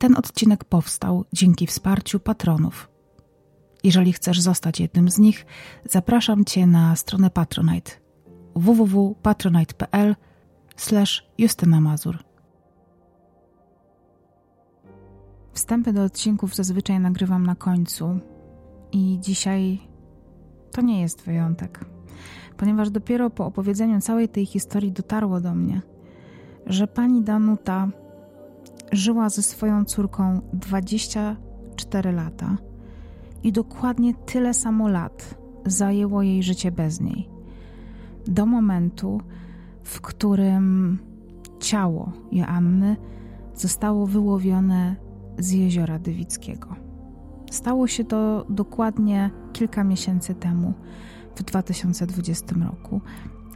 [0.00, 2.90] Ten odcinek powstał dzięki wsparciu patronów.
[3.84, 5.46] Jeżeli chcesz zostać jednym z nich,
[5.84, 7.92] zapraszam Cię na stronę Patronite
[8.54, 10.16] www.patronite.pl
[11.38, 12.18] Justyna Mazur.
[15.52, 18.20] Wstępy do odcinków zazwyczaj nagrywam na końcu
[18.92, 19.80] i dzisiaj
[20.70, 21.84] to nie jest wyjątek,
[22.56, 25.82] ponieważ dopiero po opowiedzeniu całej tej historii dotarło do mnie,
[26.66, 27.88] że pani Danuta
[28.92, 32.56] żyła ze swoją córką 24 lata
[33.42, 35.34] i dokładnie tyle samo lat
[35.66, 37.28] zajęło jej życie bez niej.
[38.26, 39.20] Do momentu,
[39.82, 40.98] w którym
[41.60, 42.96] ciało Joanny
[43.54, 44.96] zostało wyłowione
[45.38, 46.76] z jeziora Dywickiego.
[47.50, 50.74] Stało się to dokładnie kilka miesięcy temu,
[51.36, 53.00] w 2020 roku,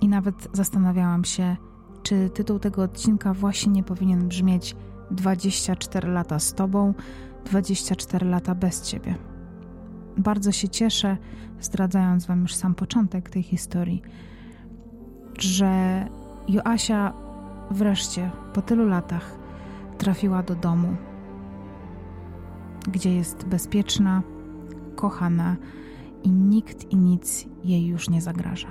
[0.00, 1.56] i nawet zastanawiałam się,
[2.02, 4.76] czy tytuł tego odcinka właśnie nie powinien brzmieć
[5.14, 6.94] 24 lata z Tobą,
[7.44, 9.14] 24 lata bez Ciebie.
[10.16, 11.16] Bardzo się cieszę,
[11.60, 14.02] zdradzając Wam już sam początek tej historii,
[15.38, 16.04] że
[16.48, 17.12] Joasia
[17.70, 19.38] wreszcie po tylu latach
[19.98, 20.96] trafiła do domu,
[22.88, 24.22] gdzie jest bezpieczna,
[24.96, 25.56] kochana
[26.22, 28.68] i nikt i nic jej już nie zagraża.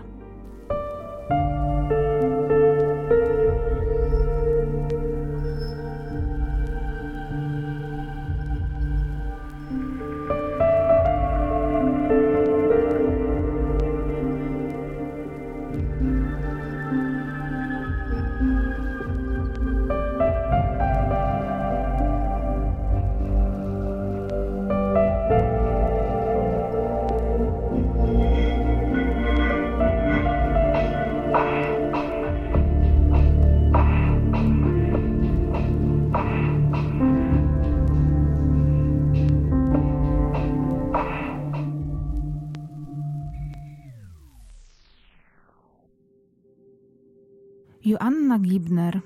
[47.94, 49.02] Joanna Gibner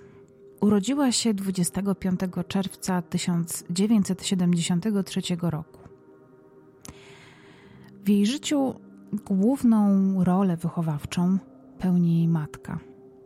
[0.62, 5.80] urodziła się 25 czerwca 1973 roku.
[8.04, 8.76] W jej życiu
[9.26, 11.38] główną rolę wychowawczą
[11.80, 12.80] pełni jej matka,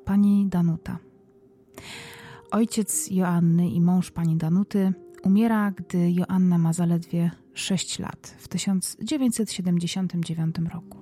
[0.05, 0.97] pani Danuta.
[2.51, 4.93] Ojciec Joanny i mąż pani Danuty
[5.23, 10.97] umiera, gdy Joanna ma zaledwie 6 lat w 1979 roku.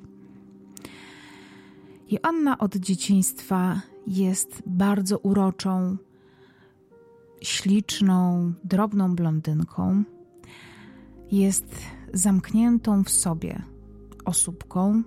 [2.11, 5.97] Joanna od dzieciństwa jest bardzo uroczą,
[7.41, 10.03] śliczną, drobną blondynką.
[11.31, 11.75] Jest
[12.13, 13.61] zamkniętą w sobie
[14.25, 15.03] osóbką,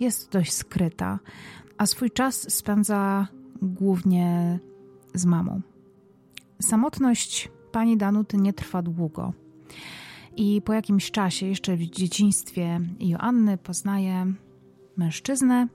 [0.00, 1.18] jest dość skryta,
[1.78, 3.28] a swój czas spędza
[3.62, 4.58] głównie
[5.14, 5.60] z mamą.
[6.62, 9.32] Samotność pani Danuty nie trwa długo.
[10.36, 14.32] I po jakimś czasie, jeszcze w dzieciństwie Joanny, poznaje
[14.96, 15.68] mężczyznę,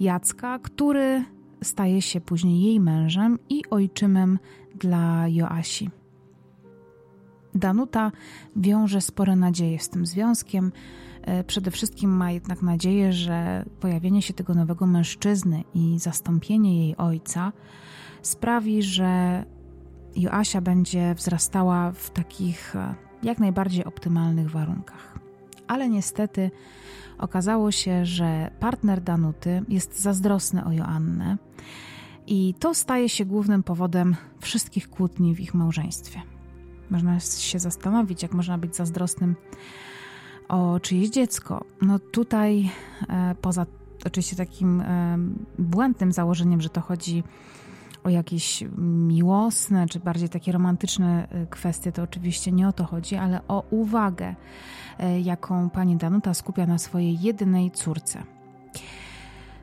[0.00, 1.24] Jacka, który
[1.62, 4.38] staje się później jej mężem i ojczymem
[4.74, 5.90] dla Joasi.
[7.54, 8.12] Danuta
[8.56, 10.72] wiąże spore nadzieje z tym związkiem.
[11.22, 16.96] E, przede wszystkim ma jednak nadzieję, że pojawienie się tego nowego mężczyzny i zastąpienie jej
[16.96, 17.52] ojca
[18.22, 19.44] sprawi, że
[20.16, 25.18] Joasia będzie wzrastała w takich e, jak najbardziej optymalnych warunkach.
[25.66, 26.50] Ale niestety
[27.18, 31.36] okazało się, że partner Danuty jest zazdrosny o Joannę
[32.34, 36.22] i to staje się głównym powodem wszystkich kłótni w ich małżeństwie.
[36.90, 39.36] Można się zastanowić, jak można być zazdrosnym
[40.48, 41.64] o czyjeś dziecko.
[41.82, 42.70] No tutaj,
[43.08, 43.66] e, poza
[44.06, 45.18] oczywiście takim e,
[45.58, 47.24] błędnym założeniem, że to chodzi
[48.04, 53.16] o jakieś miłosne, czy bardziej takie romantyczne e, kwestie, to oczywiście nie o to chodzi,
[53.16, 54.34] ale o uwagę,
[55.22, 58.22] jaką pani Danuta skupia na swojej jedynej córce.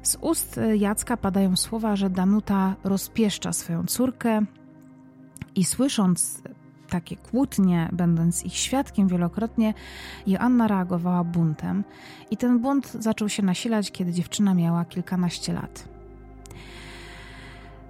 [0.03, 4.41] Z ust Jacka padają słowa, że Danuta rozpieszcza swoją córkę
[5.55, 6.41] i słysząc
[6.89, 9.73] takie kłótnie, będąc ich świadkiem wielokrotnie,
[10.27, 11.83] Joanna reagowała buntem
[12.31, 15.89] i ten bunt zaczął się nasilać, kiedy dziewczyna miała kilkanaście lat.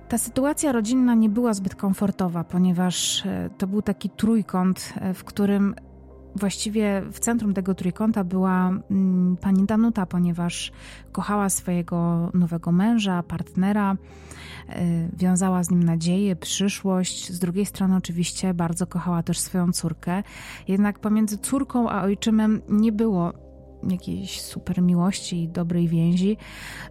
[0.10, 5.24] Ta sytuacja rodzinna nie była zbyt komfortowa, ponieważ e, to był taki trójkąt, e, w
[5.24, 5.76] którym
[6.36, 10.72] właściwie w centrum tego trójkąta była mm, pani Danuta, ponieważ
[11.12, 13.98] kochała swojego nowego męża, partnera,
[14.70, 17.31] e, wiązała z nim nadzieję, przyszłość.
[17.31, 20.24] Z drugiej strony, oczywiście, bardzo kochała też swoją córkę.
[20.68, 23.49] Jednak pomiędzy córką a ojczymem nie było
[23.90, 26.38] jakiejś super miłości i dobrej więzi,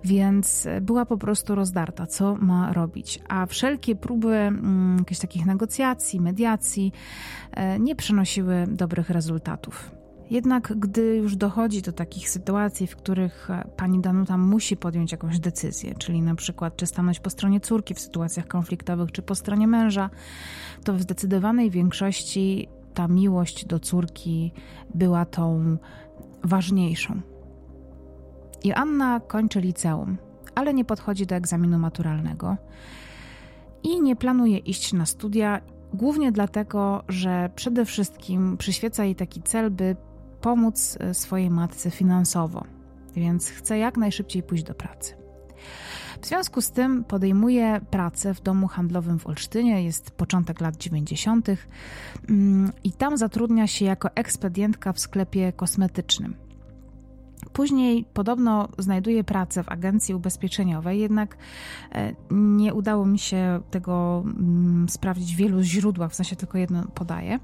[0.04, 3.20] więc była po prostu rozdarta, co ma robić.
[3.28, 6.92] A wszelkie próby mm, jakichś takich negocjacji, mediacji
[7.52, 9.98] e, nie przynosiły dobrych rezultatów.
[10.30, 15.38] Jednak gdy już dochodzi do takich sytuacji, w których e, pani Danuta musi podjąć jakąś
[15.38, 19.66] decyzję, czyli na przykład czy stanąć po stronie córki w sytuacjach konfliktowych, czy po stronie
[19.66, 20.10] męża,
[20.84, 24.52] to w zdecydowanej większości ta miłość do córki
[24.94, 25.76] była tą
[26.48, 27.20] ważniejszą.
[28.64, 30.16] Joanna kończy liceum,
[30.54, 32.56] ale nie podchodzi do egzaminu maturalnego
[33.82, 35.60] i nie planuje iść na studia,
[35.94, 39.96] głównie dlatego, że przede wszystkim przyświeca jej taki cel, by
[40.40, 42.64] pomóc e, swojej matce finansowo,
[43.14, 45.27] więc chce jak najszybciej pójść do pracy.
[46.20, 51.48] W związku z tym podejmuje pracę w domu handlowym w Olsztynie, jest początek lat 90.
[52.28, 56.36] Mm, i tam zatrudnia się jako ekspedientka w sklepie kosmetycznym.
[57.52, 61.36] Później podobno znajduje pracę w agencji ubezpieczeniowej, jednak
[61.92, 66.84] e, nie udało mi się tego mm, sprawdzić w wielu źródłach, w sensie tylko jedno
[66.94, 67.38] podaję.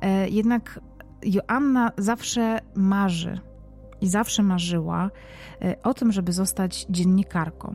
[0.00, 0.80] E, jednak
[1.22, 3.40] Joanna zawsze marzy
[4.00, 5.10] i zawsze marzyła
[5.62, 7.74] e, o tym, żeby zostać dziennikarką.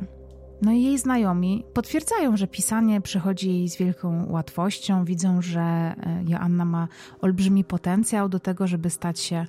[0.63, 5.05] No i jej znajomi potwierdzają, że pisanie przychodzi jej z wielką łatwością.
[5.05, 6.87] Widzą, że e, Joanna ma
[7.21, 9.45] olbrzymi potencjał do tego, żeby stać się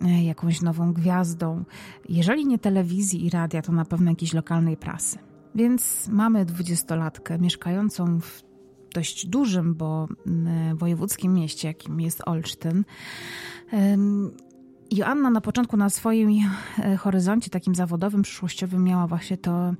[0.00, 1.64] e, jakąś nową gwiazdą.
[2.08, 5.18] Jeżeli nie telewizji i radia, to na pewno jakiejś lokalnej prasy.
[5.54, 8.42] Więc mamy dwudziestolatkę mieszkającą w
[8.94, 10.08] dość dużym, bo
[10.74, 12.84] wojewódzkim mieście, jakim jest Olsztyn.
[14.90, 16.30] Joanna na początku na swoim
[16.78, 19.74] e, horyzoncie takim zawodowym, przyszłościowym miała właśnie to,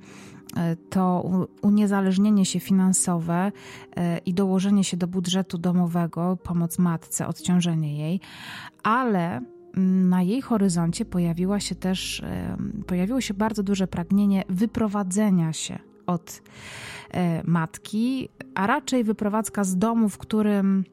[0.57, 3.51] e, to uniezależnienie się finansowe
[3.95, 8.19] e, i dołożenie się do budżetu domowego, pomoc matce, odciążenie jej,
[8.83, 9.41] ale
[10.09, 12.23] na jej horyzoncie pojawiła się też,
[12.87, 16.41] pojawiło się bardzo duże pragnienie wyprowadzenia się od
[17.43, 20.83] matki, a raczej wyprowadzka z domu, w którym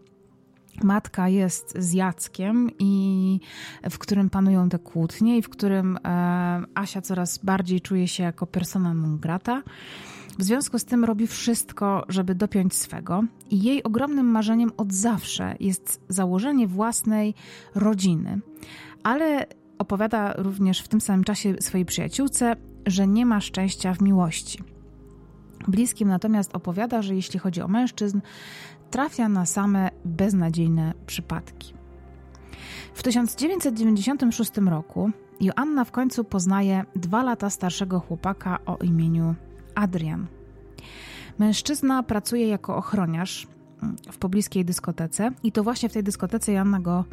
[0.84, 3.40] matka jest z Jackiem i
[3.90, 8.46] w którym panują te kłótnie i w którym e, Asia coraz bardziej czuje się jako
[8.46, 9.62] persona non grata.
[10.38, 15.56] W związku z tym robi wszystko, żeby dopiąć swego i jej ogromnym marzeniem od zawsze
[15.60, 17.34] jest założenie własnej
[17.74, 18.40] rodziny.
[19.02, 19.46] Ale
[19.78, 22.56] opowiada również w tym samym czasie swojej przyjaciółce,
[22.86, 24.62] że nie ma szczęścia w miłości.
[25.68, 28.20] Bliskim natomiast opowiada, że jeśli chodzi o mężczyzn,
[28.90, 31.74] trafia na same beznadziejne przypadki.
[32.94, 35.10] W 1996 roku
[35.40, 39.34] Joanna w końcu poznaje dwa lata starszego chłopaka o imieniu
[39.74, 40.26] Adrian.
[41.38, 43.46] Mężczyzna pracuje jako ochroniarz
[44.12, 47.04] w pobliskiej dyskotece i to właśnie w tej dyskotece Joanna go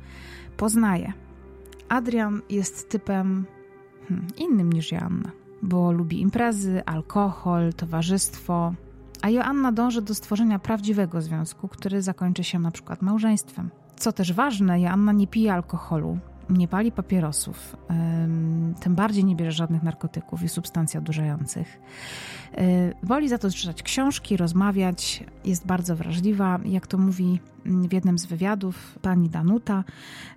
[0.57, 1.13] poznaje.
[1.89, 3.45] Adrian jest typem
[4.07, 5.31] hmm, innym niż Joanna,
[5.61, 8.73] bo lubi imprezy, alkohol, towarzystwo,
[9.23, 13.69] a Joanna dąży do stworzenia prawdziwego związku, który zakończy się na przykład małżeństwem.
[13.95, 16.17] Co też ważne, Joanna nie pije alkoholu,
[16.49, 17.77] nie pali papierosów,
[18.79, 21.79] tym bardziej nie bierze żadnych narkotyków i substancji odurzających.
[22.57, 22.63] Yy,
[23.03, 26.59] woli za to czytać książki, rozmawiać, jest bardzo wrażliwa.
[26.65, 29.83] Jak to mówi w jednym z wywiadów pani Danuta,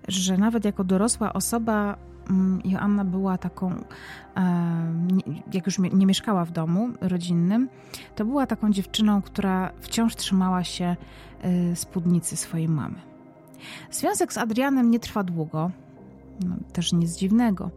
[0.07, 1.97] że nawet jako dorosła osoba
[2.65, 3.83] Joanna była taką, e,
[5.53, 7.69] jak już nie mieszkała w domu rodzinnym,
[8.15, 10.95] to była taką dziewczyną, która wciąż trzymała się
[11.41, 12.95] e, spódnicy swojej mamy.
[13.91, 15.71] Związek z Adrianem nie trwa długo,
[16.45, 17.71] no, też nic dziwnego.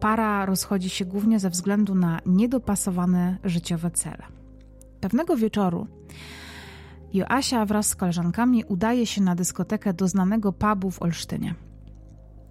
[0.00, 4.24] Para rozchodzi się głównie ze względu na niedopasowane życiowe cele.
[5.00, 5.86] Pewnego wieczoru
[7.12, 11.54] Joasia wraz z koleżankami udaje się na dyskotekę do znanego pubu w Olsztynie.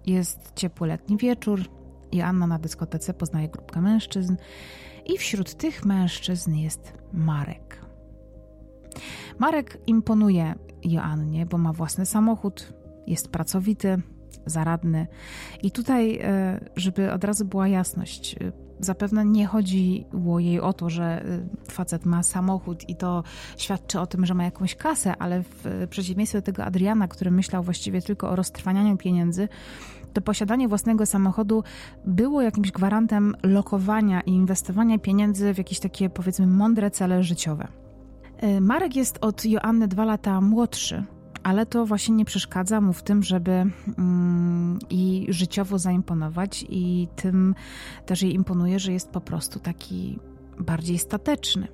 [0.06, 1.60] Jest ciepły letni wieczór.
[2.12, 4.36] Joanna na dyskotece poznaje grupkę mężczyzn
[5.06, 7.84] i wśród tych mężczyzn jest Marek.
[9.38, 10.54] Marek imponuje
[10.84, 12.72] Joannie, bo ma własny samochód,
[13.06, 14.02] jest pracowity,
[14.46, 15.06] zaradny.
[15.62, 20.90] I tutaj, e, żeby od razu była jasność, e, zapewne nie chodziło jej o to,
[20.90, 21.24] że e,
[21.70, 23.24] facet ma samochód i to
[23.56, 27.62] świadczy o tym, że ma jakąś kasę, ale w przeciwieństwie do tego Adriana, który myślał
[27.62, 29.48] właściwie tylko o roztrwanianiu pieniędzy,
[30.12, 31.64] to posiadanie własnego samochodu
[32.04, 37.68] było jakimś gwarantem lokowania i inwestowania pieniędzy w jakieś takie, powiedzmy, mądre cele życiowe.
[38.60, 41.04] Marek jest od Joanny dwa lata młodszy,
[41.42, 43.52] ale to właśnie nie przeszkadza mu w tym, żeby
[43.98, 47.54] mm, i życiowo zaimponować, i tym
[48.06, 50.18] też jej imponuje, że jest po prostu taki
[50.58, 51.68] bardziej stateczny.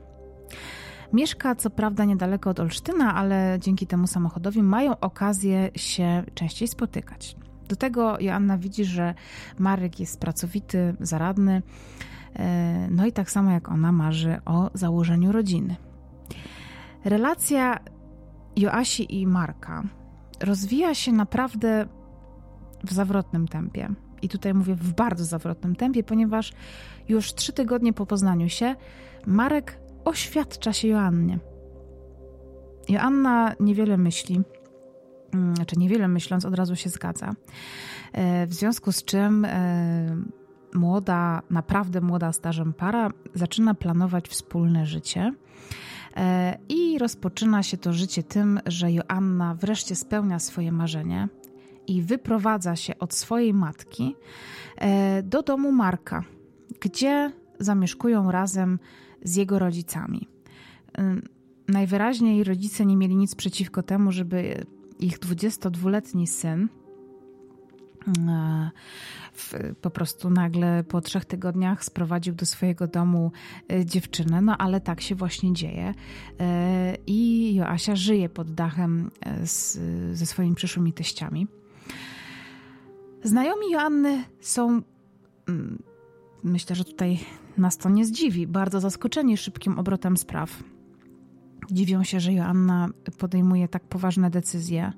[1.13, 7.37] Mieszka co prawda niedaleko od Olsztyna, ale dzięki temu samochodowi mają okazję się częściej spotykać.
[7.69, 9.15] Do tego Joanna widzi, że
[9.59, 11.63] Marek jest pracowity, zaradny,
[12.37, 15.77] e, no i tak samo jak ona marzy o założeniu rodziny.
[17.05, 17.79] Relacja
[18.57, 19.83] Joasi i Marka
[20.41, 21.87] rozwija się naprawdę
[22.85, 23.89] w zawrotnym tempie.
[24.23, 26.53] I tutaj mówię w bardzo zawrotnym tempie, ponieważ
[27.09, 28.77] już trzy tygodnie po poznaniu się
[29.27, 31.39] Marek oświadcza się Joannie.
[32.89, 34.41] Joanna niewiele myśli,
[35.35, 37.33] mm, znaczy niewiele myśląc, od razu się zgadza.
[38.13, 40.17] E, w związku z czym e,
[40.75, 45.33] młoda, naprawdę młoda stażem para zaczyna planować wspólne życie.
[46.17, 51.29] E, I rozpoczyna się to życie tym, że Joanna wreszcie spełnia swoje marzenie
[51.87, 54.17] i wyprowadza się od swojej matki
[55.25, 56.25] do domu Marka,
[56.81, 58.79] gdzie zamieszkują razem
[59.23, 60.29] z jego rodzicami.
[61.69, 64.65] Najwyraźniej rodzice nie mieli nic przeciwko temu, żeby
[64.99, 66.69] ich 22-letni syn
[68.29, 68.71] e,
[69.33, 73.33] w, po prostu nagle po trzech tygodniach sprowadził do swojego domu
[73.73, 75.95] e, dziewczynę, no ale tak się właśnie dzieje.
[76.41, 79.11] E, I Joasia żyje pod dachem
[79.45, 79.79] z,
[80.19, 81.47] ze swoimi przyszłymi teściami.
[83.23, 84.83] Znajomi Joanny są,
[85.49, 85.83] mm,
[86.45, 87.19] myślę, że tutaj
[87.57, 90.63] nas to nie zdziwi, bardzo zaskoczeni szybkim obrotem spraw
[91.71, 94.93] Dziwią się, że Joanna podejmuje tak poważne decyzje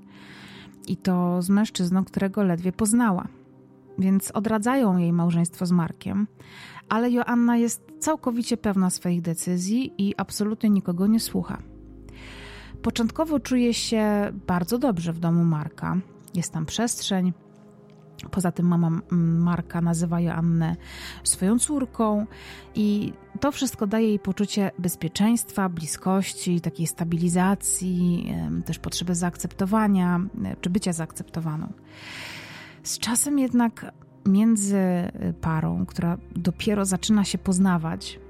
[0.89, 3.29] i to z mężczyzną, którego ledwie poznała.
[3.99, 6.27] Więc odradzają jej małżeństwo z Markiem,
[6.89, 11.59] ale Joanna jest całkowicie pewna swoich decyzji i absolutnie nikogo nie słucha.
[12.83, 15.97] Początkowo czuje się bardzo dobrze w domu Marka.
[16.35, 17.33] Jest tam przestrzeń,
[18.31, 20.77] Poza tym mama Marka nazywa Joannę
[21.25, 22.27] swoją córką
[22.75, 28.33] i to wszystko daje jej poczucie bezpieczeństwa, bliskości, takiej stabilizacji,
[28.65, 30.21] też potrzeby zaakceptowania
[30.61, 31.73] czy bycia zaakceptowaną.
[32.83, 33.93] Z czasem jednak
[34.27, 34.79] między
[35.41, 38.21] parą, która dopiero zaczyna się poznawać,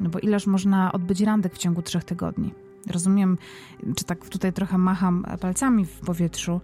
[0.00, 2.54] no bo ileż można odbyć randek w ciągu trzech tygodni?
[2.90, 3.38] Rozumiem,
[3.96, 6.60] czy tak tutaj trochę macham palcami w powietrzu,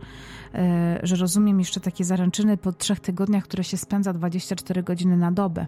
[0.54, 5.32] e, że rozumiem jeszcze takie zaręczyny po trzech tygodniach, które się spędza 24 godziny na
[5.32, 5.66] dobę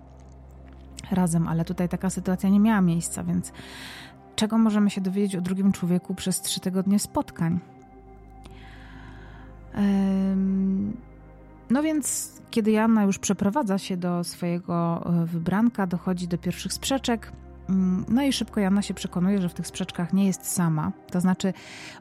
[1.11, 3.52] razem, ale tutaj taka sytuacja nie miała miejsca, więc
[4.37, 7.61] czego możemy się dowiedzieć o drugim człowieku przez trzy tygodnie spotkań?
[11.71, 17.33] No więc, kiedy Janna już przeprowadza się do swojego e, wybranka, dochodzi do pierwszych sprzeczek.
[17.71, 20.93] Mm, no i szybko Jana się przekonuje, że w tych sprzeczkach nie jest sama.
[21.11, 21.53] To znaczy,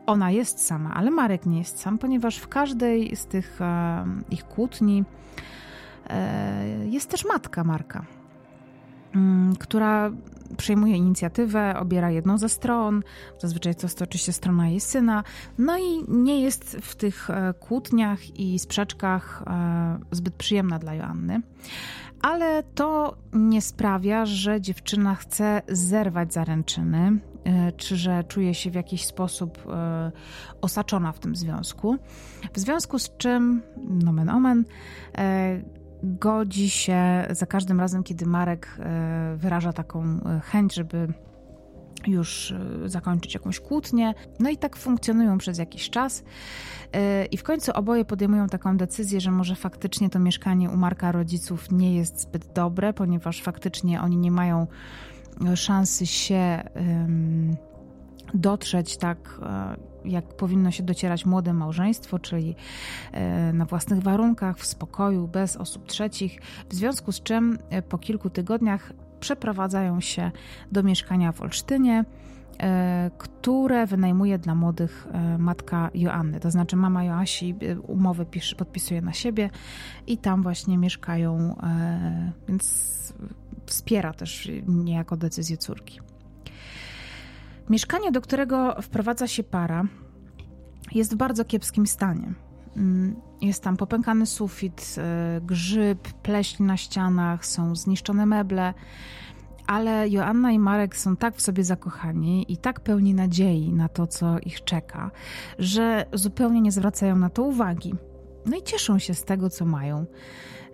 [0.05, 3.59] ona jest sama, ale Marek nie jest sam, ponieważ w każdej z tych
[4.29, 5.03] ich kłótni
[6.09, 8.05] e, jest też matka Marka,
[9.59, 10.11] która
[10.57, 13.03] przejmuje inicjatywę, obiera jedną ze stron,
[13.39, 15.23] zazwyczaj to jest oczywiście strona jej syna,
[15.57, 21.41] no i nie jest w tych e, kłótniach i sprzeczkach e, zbyt przyjemna dla Joanny
[22.21, 28.75] ale to nie sprawia, że dziewczyna chce zerwać zaręczyny, e, czy że czuje się w
[28.75, 29.63] jakiś sposób
[30.61, 31.97] osaczona w tym związku.
[32.53, 34.65] W związku z czym, nomen omen,
[36.03, 38.77] godzi się za każdym razem, kiedy Marek
[39.35, 41.13] wyraża taką chęć, żeby
[42.07, 42.53] już
[42.85, 44.13] zakończyć jakąś kłótnię.
[44.39, 46.23] No i tak funkcjonują przez jakiś czas.
[47.31, 51.71] I w końcu oboje podejmują taką decyzję, że może faktycznie to mieszkanie u Marka rodziców
[51.71, 54.67] nie jest zbyt dobre, ponieważ faktycznie oni nie mają
[55.55, 56.63] szansy się
[58.33, 59.75] dotrzeć tak, e,
[60.05, 62.55] jak powinno się docierać młode małżeństwo, czyli
[63.11, 66.41] e, na własnych warunkach, w spokoju, bez osób trzecich.
[66.69, 70.31] W związku z czym e, po kilku tygodniach przeprowadzają się
[70.71, 72.05] do mieszkania w Olsztynie.
[72.59, 76.39] E, które wynajmuje dla młodych matka Joanny.
[76.39, 77.55] To znaczy mama Joasi
[77.87, 78.25] umowę
[78.57, 79.49] podpisuje na siebie
[80.07, 81.55] i tam właśnie mieszkają,
[82.47, 83.13] więc
[83.65, 85.99] wspiera też niejako decyzję córki.
[87.69, 89.83] Mieszkanie, do którego wprowadza się para,
[90.91, 92.33] jest w bardzo kiepskim stanie.
[92.77, 94.95] Mm, jest tam popękany sufit,
[95.41, 98.73] grzyb, pleśń na ścianach, są zniszczone meble
[99.69, 104.07] ale Joanna i Marek są tak w sobie zakochani i tak pełni nadziei na to,
[104.07, 105.11] co ich czeka,
[105.59, 107.95] że zupełnie nie zwracają na to uwagi.
[108.45, 110.05] No i cieszą się z tego, co mają.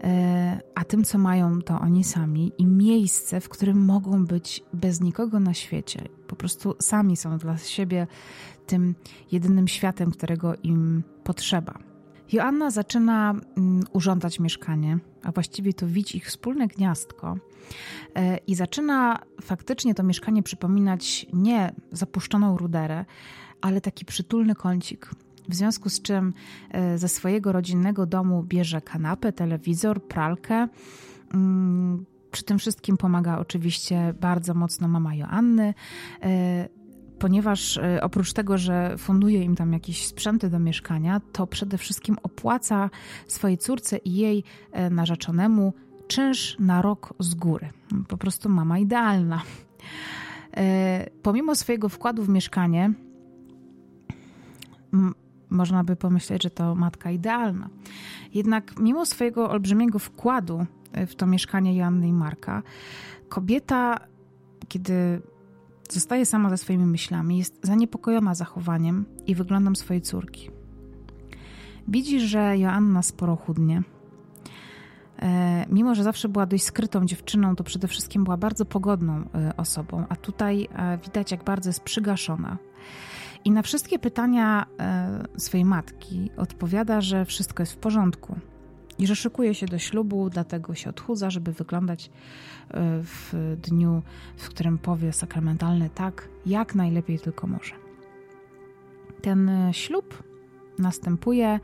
[0.06, 5.02] E, a tym, co mają, to oni sami i miejsce, w którym mogą być bez
[5.02, 6.02] nikogo na świecie.
[6.28, 8.08] Po prostu sami są dla siebie
[8.66, 8.96] tym
[9.32, 11.74] jedynym światem, którego im potrzeba.
[12.32, 17.38] Joanna zaczyna mm, urządzać mieszkanie, a właściwie to widzi ich wspólne gniazdko
[18.16, 23.06] e, i zaczyna faktycznie to mieszkanie przypominać nie zapuszczoną ruderę,
[23.62, 25.10] ale taki przytulny kącik,
[25.50, 26.34] w związku z czym
[26.96, 30.68] ze swojego rodzinnego domu bierze kanapę, telewizor, pralkę.
[31.34, 35.74] Mm, przy tym wszystkim pomaga oczywiście bardzo mocno mama Joanny
[37.20, 42.16] ponieważ e, oprócz tego, że funduje im tam jakieś sprzęty do mieszkania, to przede wszystkim
[42.24, 42.90] opłaca
[43.28, 45.74] swojej córce i jej e, narzeczonemu
[46.08, 47.70] czynsz na rok z góry.
[48.08, 49.42] Po prostu mama idealna.
[50.58, 52.94] E, pomimo swojego wkładu w mieszkanie,
[55.50, 57.70] można by pomyśleć, że to matka idealna.
[58.34, 60.66] Jednak mimo swojego olbrzymiego wkładu
[61.08, 62.64] w to mieszkanie Joanny i Marka,
[63.30, 64.00] kobieta,
[64.68, 65.22] kiedy
[65.90, 70.50] Zostaje sama ze swoimi myślami, jest zaniepokojona zachowaniem i wyglądem swojej córki.
[71.88, 73.84] Widzi, że Joanna sporo chudnie.
[75.22, 79.58] E, mimo, że zawsze była dość skrytą dziewczyną, to przede wszystkim była bardzo pogodną e,
[79.58, 82.58] osobą, a tutaj e, widać, jak bardzo jest przygaszona.
[83.46, 84.66] I na wszystkie pytania
[85.38, 88.36] swojej matki odpowiada, że wszystko jest w porządku
[89.00, 92.12] i że szykuje się do ślubu, dlatego się odchudza, żeby wyglądać e,
[93.04, 94.02] w dniu,
[94.38, 97.74] w którym powie sakramentalny tak, jak najlepiej tylko może.
[99.22, 100.24] Ten e, ślub
[100.80, 101.60] następuje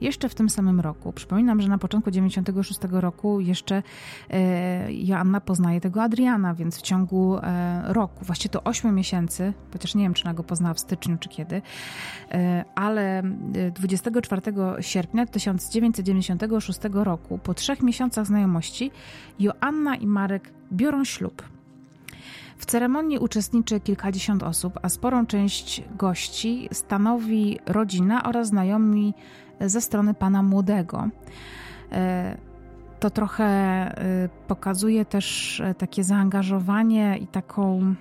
[0.00, 1.12] jeszcze w tym samym roku.
[1.12, 3.82] Przypominam, że na początku 96 roku jeszcze
[4.30, 9.94] e, Joanna poznaje tego Adriana, więc w ciągu e, roku, właściwie to 8 miesięcy, chociaż
[9.94, 11.62] nie wiem, czy ona go poznała w styczniu, czy kiedy,
[12.30, 13.22] e, ale
[13.74, 14.42] 24
[14.80, 18.90] sierpnia 1996 roku, po trzech miesiącach znajomości,
[19.38, 21.53] Joanna i Marek biorą ślub.
[22.56, 29.14] W ceremonii uczestniczy kilkadziesiąt osób, a sporą część gości stanowi rodzina oraz znajomi
[29.60, 31.08] ze strony pana młodego.
[31.92, 32.38] E,
[33.00, 37.94] to trochę e, pokazuje też e, takie zaangażowanie i taką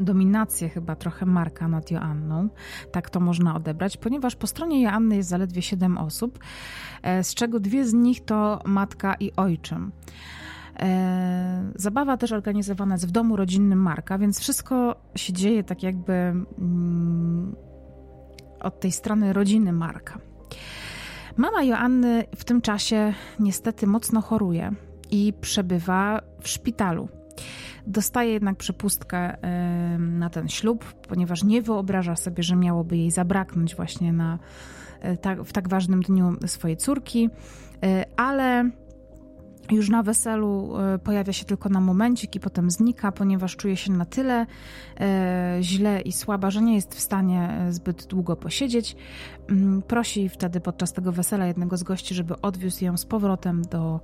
[0.00, 2.48] dominację chyba trochę Marka nad Joanną.
[2.92, 6.38] Tak to można odebrać, ponieważ po stronie Joanny jest zaledwie siedem osób,
[7.22, 9.92] z czego dwie z nich to matka i ojczym.
[10.80, 16.12] E, zabawa też organizowana jest w domu rodzinnym Marka, więc wszystko się dzieje tak jakby
[16.12, 17.56] mm,
[18.60, 20.18] od tej strony rodziny Marka.
[21.36, 24.72] Mama Joanny w tym czasie niestety mocno choruje
[25.10, 27.08] i przebywa w szpitalu.
[27.86, 29.36] Dostaje jednak przepustkę
[29.98, 34.38] na ten ślub, ponieważ nie wyobraża sobie, że miałoby jej zabraknąć właśnie na,
[35.00, 37.30] e, w tak ważnym dniu swojej córki,
[37.82, 38.70] e, ale
[39.70, 43.92] już na weselu e, pojawia się tylko na momencik i potem znika, ponieważ czuje się
[43.92, 44.46] na tyle
[45.00, 48.96] e, źle i słaba, że nie jest w stanie e, zbyt długo posiedzieć.
[49.48, 54.00] Mm, prosi wtedy podczas tego wesela jednego z gości, żeby odwiózł ją z powrotem do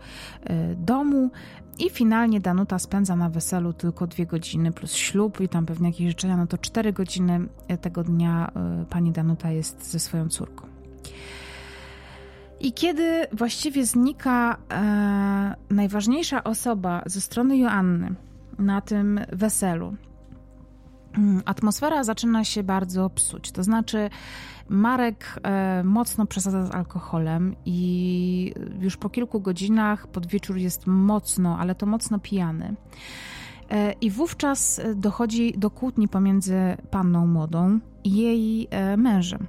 [0.77, 1.31] domu
[1.79, 6.09] i finalnie Danuta spędza na weselu tylko dwie godziny plus ślub i tam pewnie jakieś
[6.09, 7.41] życzenia, no to cztery godziny
[7.81, 8.53] tego dnia
[8.91, 10.67] pani Danuta jest ze swoją córką.
[12.61, 18.15] I kiedy właściwie znika e, najważniejsza osoba ze strony Joanny
[18.59, 19.95] na tym weselu,
[21.19, 23.53] mm, atmosfera zaczyna się bardzo psuć.
[23.53, 24.11] To znaczy,
[24.69, 31.59] Marek e, mocno przesadza z alkoholem i już po kilku godzinach pod wieczór jest mocno,
[31.59, 32.75] ale to mocno pijany.
[33.71, 39.47] E, I wówczas dochodzi do kłótni pomiędzy panną młodą i jej e, mężem.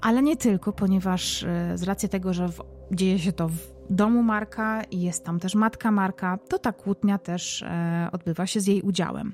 [0.00, 3.58] Ale nie tylko, ponieważ e, z racji tego, że w, dzieje się to w
[3.90, 8.60] domu Marka i jest tam też matka Marka, to ta kłótnia też e, odbywa się
[8.60, 9.32] z jej udziałem.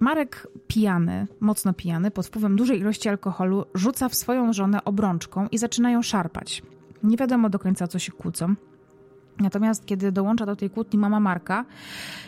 [0.00, 5.58] Marek pijany, mocno pijany, pod wpływem dużej ilości alkoholu, rzuca w swoją żonę obrączką i
[5.58, 6.62] zaczynają szarpać.
[7.02, 8.54] Nie wiadomo do końca, co się kłócą.
[9.38, 11.64] Natomiast kiedy dołącza do tej kłótni mama Marka,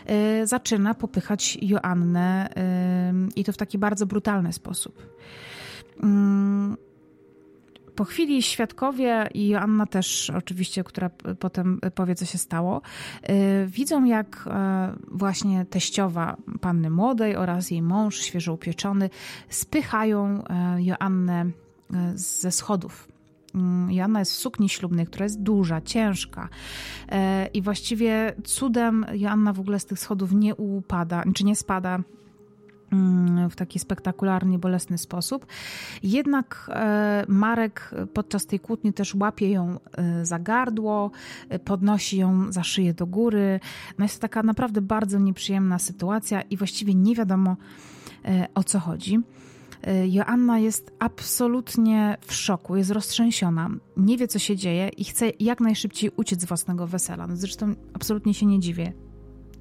[0.09, 2.49] yy, zaczyna popychać Joannę
[3.37, 5.03] i to w taki bardzo brutalny sposób.
[6.03, 6.86] Yy,
[7.97, 12.83] po chwili świadkowie i Joanna też oczywiście, która potem powie, co się stało,
[13.31, 19.11] y, widzą jak e, właśnie teściowa panny młodej oraz jej mąż, świeżo upieczony,
[19.49, 23.09] spychają e, Joannę e, ze schodów.
[23.55, 26.49] Mm, Joanna jest w sukni ślubnej, która jest duża, ciężka
[27.55, 31.99] i właściwie cudem Joanna w ogóle z tych schodów nie upada, czy nie spada
[33.51, 35.46] w taki spektakularnie bolesny sposób.
[36.03, 41.11] Jednak e, Marek podczas tej kłótni też łapie ją e, za gardło,
[41.49, 43.61] e, podnosi ją za szyję do góry.
[43.99, 47.57] No jest to taka naprawdę bardzo nieprzyjemna sytuacja i właściwie nie wiadomo
[48.55, 49.20] o co chodzi.
[50.07, 55.61] Joanna jest absolutnie w szoku, jest roztrzęsiona, nie wie co się dzieje i chce jak
[55.61, 57.27] najszybciej uciec z własnego wesela.
[57.27, 59.06] No zresztą absolutnie się nie dziwię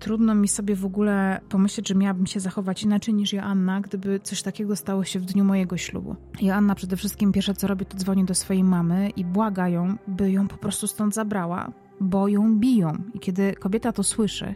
[0.06, 4.42] trudno mi sobie w ogóle pomyśleć, że miałabym się zachować inaczej niż Joanna, gdyby coś
[4.42, 6.16] takiego stało się w dniu mojego ślubu.
[6.42, 10.32] Joanna przede wszystkim pierwsze co robi, to dzwoni do swojej mamy i błaga ją, by
[10.32, 13.04] ją po prostu stąd zabrała, bo ją biją.
[13.14, 14.56] I kiedy kobieta to słyszy,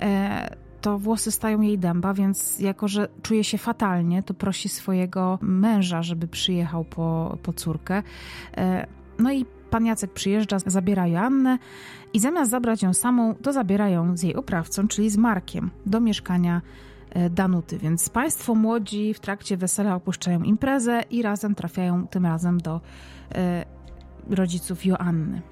[0.00, 5.38] e, to włosy stają jej dęba, więc jako, że czuje się fatalnie, to prosi swojego
[5.42, 8.02] męża, żeby przyjechał po, po córkę.
[8.56, 8.86] E,
[9.18, 11.58] no i pan Jacek przyjeżdża, zabiera Joannę
[12.12, 16.00] i zamiast zabrać ją samą, to zabiera ją z jej oprawcą, czyli z Markiem, do
[16.00, 16.62] mieszkania
[17.10, 17.78] e, Danuty.
[17.78, 22.80] Więc państwo młodzi w trakcie wesela opuszczają imprezę i razem trafiają tym razem do
[23.34, 23.64] e,
[24.30, 25.42] rodziców Joanny.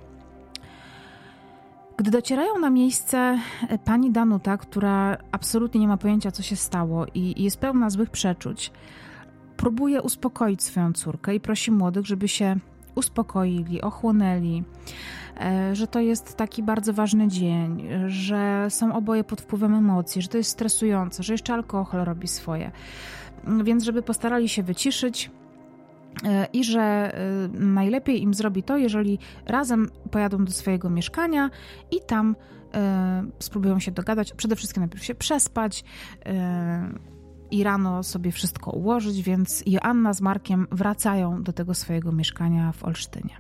[1.97, 7.07] Gdy docierają na miejsce, e, pani Danuta, która absolutnie nie ma pojęcia, co się stało
[7.15, 8.73] i jest pełna złych przeczuć,
[9.57, 12.57] próbuje uspokoić swoją córkę i prosi młodych, żeby się
[12.95, 14.65] uspokoili, ochłonęli,
[15.41, 20.29] e, że to jest taki bardzo ważny dzień, że są oboje pod wpływem emocji, że
[20.29, 22.71] to jest stresujące, że jeszcze alkohol robi swoje.
[23.65, 25.31] Więc, żeby postarali się wyciszyć,
[26.25, 31.51] e, i że e, najlepiej im zrobi to, jeżeli razem pojadą do swojego mieszkania
[31.91, 32.37] i tam
[33.39, 34.33] spróbują się dogadać.
[34.33, 35.85] Przede wszystkim najpierw się przespać,
[37.51, 42.85] i rano sobie wszystko ułożyć, więc Joanna z Markiem wracają do tego swojego mieszkania w
[42.85, 43.37] Olsztynie.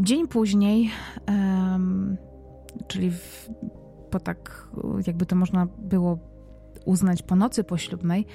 [0.00, 0.90] Dzień później,
[1.28, 2.16] um,
[2.86, 3.50] czyli w,
[4.10, 4.68] po tak,
[5.06, 6.18] jakby to można było
[6.84, 8.26] uznać po nocy poślubnej,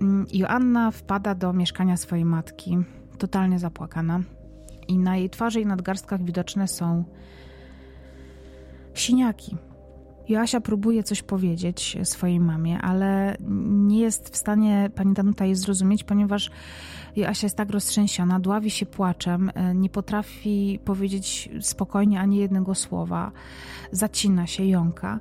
[0.00, 2.78] mm, Joanna wpada do mieszkania swojej matki,
[3.18, 4.20] totalnie zapłakana,
[4.88, 7.04] i na jej twarzy i nadgarstkach widoczne są
[8.94, 9.56] siniaki,
[10.32, 13.36] Joasia próbuje coś powiedzieć swojej mamie, ale
[13.68, 16.50] nie jest w stanie pani Danuta jej zrozumieć, ponieważ
[17.16, 23.32] Joasia jest tak roztrzęsiona, dławi się płaczem, e, nie potrafi powiedzieć spokojnie ani jednego słowa,
[23.92, 25.20] zacina się, jąka.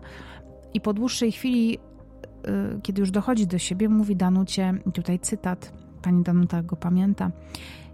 [0.74, 6.24] I po dłuższej chwili, e, kiedy już dochodzi do siebie, mówi Danucie, tutaj cytat, pani
[6.24, 7.32] Danuta go pamięta,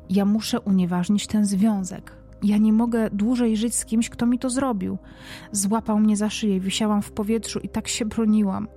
[0.10, 2.17] ja muszę unieważnić ten związek.
[2.44, 4.98] Ja nie mogę dłużej żyć z kimś, kto mi to zrobił.
[5.52, 8.68] Złapał mnie za szyję, wisiałam w powietrzu i tak się broniłam.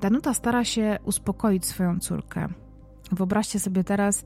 [0.00, 2.48] Danuta stara się uspokoić swoją córkę.
[3.12, 4.24] Wyobraźcie sobie teraz,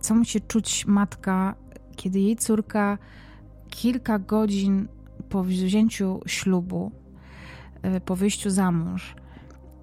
[0.00, 1.54] co musi czuć matka,
[1.96, 2.98] kiedy jej córka
[3.70, 4.88] kilka godzin
[5.28, 6.90] po wzięciu ślubu,
[7.82, 9.14] e, po wyjściu za mąż,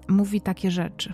[0.08, 1.12] mówi takie rzeczy.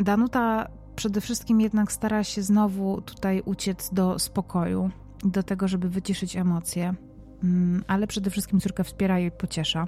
[0.00, 4.90] Danuta przede wszystkim jednak stara się znowu tutaj uciec do spokoju
[5.24, 6.94] do tego, żeby wyciszyć emocje,
[7.44, 9.86] mm, ale przede wszystkim córkę wspiera i pociesza.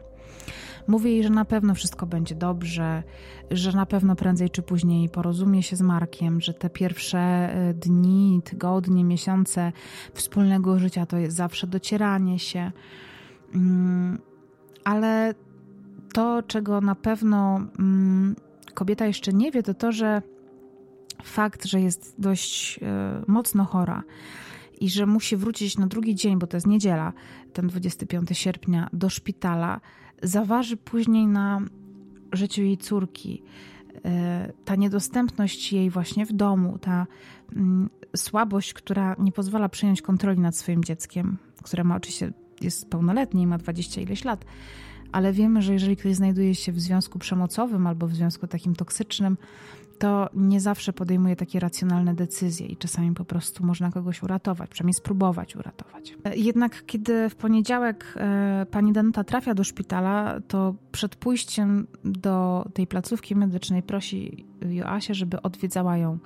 [0.88, 3.02] Mówi jej, że na pewno wszystko będzie dobrze,
[3.50, 8.40] że na pewno prędzej czy później porozumie się z Markiem, że te pierwsze e, dni,
[8.44, 9.72] tygodnie, miesiące
[10.14, 12.72] wspólnego życia to jest zawsze docieranie się.
[13.54, 14.18] Mm,
[14.84, 15.34] ale
[16.12, 18.36] to, czego na pewno mm,
[18.74, 20.22] kobieta jeszcze nie wie, to to, że
[21.22, 24.02] fakt, że jest dość e, mocno chora,
[24.80, 27.12] i że musi wrócić na drugi dzień, bo to jest niedziela,
[27.52, 29.80] ten 25 sierpnia, do szpitala,
[30.22, 31.60] zaważy później na
[32.32, 33.42] życiu jej córki.
[34.04, 37.06] E, ta niedostępność jej właśnie w domu, ta
[37.52, 43.42] mm, słabość, która nie pozwala przejąć kontroli nad swoim dzieckiem, które ma oczywiście jest pełnoletnie
[43.42, 44.44] i ma 20 ileś lat,
[45.12, 49.36] ale wiemy, że jeżeli ktoś znajduje się w związku przemocowym albo w związku takim toksycznym,
[49.98, 54.94] to nie zawsze podejmuje takie racjonalne decyzje i czasami po prostu można kogoś uratować, przynajmniej
[54.94, 56.14] spróbować uratować.
[56.36, 62.86] Jednak kiedy w poniedziałek e, pani Danuta trafia do szpitala, to przed pójściem do tej
[62.86, 66.18] placówki medycznej prosi Joasię, żeby odwiedzała ją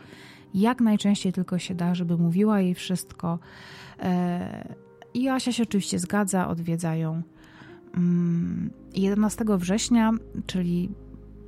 [0.54, 3.38] jak najczęściej tylko się da, żeby mówiła jej wszystko.
[3.98, 4.74] E,
[5.14, 7.22] I Joasia się oczywiście zgadza, odwiedzają.
[8.94, 10.12] 11 mm, września,
[10.46, 10.90] czyli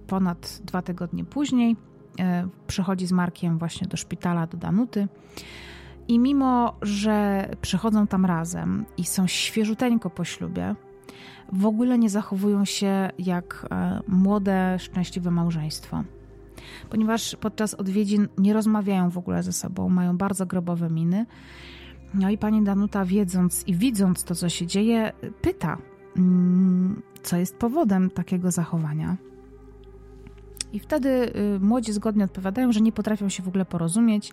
[0.06, 1.91] ponad dwa tygodnie później, E,
[2.66, 5.08] przychodzi z Markiem właśnie do szpitala, do Danuty.
[6.08, 10.74] I mimo, że przychodzą tam razem i są świeżuteńko po ślubie,
[11.52, 16.04] w ogóle nie zachowują się jak e, młode, szczęśliwe małżeństwo.
[16.90, 21.26] Ponieważ podczas odwiedzin nie rozmawiają w ogóle ze sobą, mają bardzo grobowe miny.
[22.14, 25.78] No i pani Danuta, wiedząc i widząc to, co się dzieje, pyta,
[26.16, 29.16] mm, co jest powodem takiego zachowania.
[30.72, 34.32] I wtedy y, młodzi zgodnie odpowiadają, że nie potrafią się w ogóle porozumieć.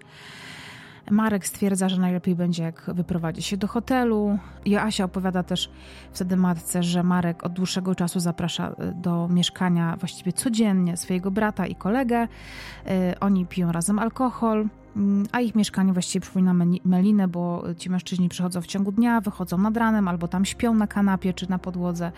[1.12, 4.40] Marek stwierdza, że najlepiej będzie, jak wyprowadzi się do hotelu.
[4.66, 5.70] Joasia opowiada też
[6.14, 11.68] wtedy matce, że Marek od dłuższego czasu zaprasza y, do mieszkania właściwie codziennie swojego brata
[11.68, 12.24] i kolegę.
[12.24, 14.68] Y, oni piją razem alkohol.
[14.96, 16.54] mm, a ich mieszkanie właściwie przypomina
[16.86, 20.88] Melinę, bo ci mężczyźni przychodzą w ciągu dnia, wychodzą nad ranem albo tam śpią na
[20.88, 22.12] kanapie czy na podłodze.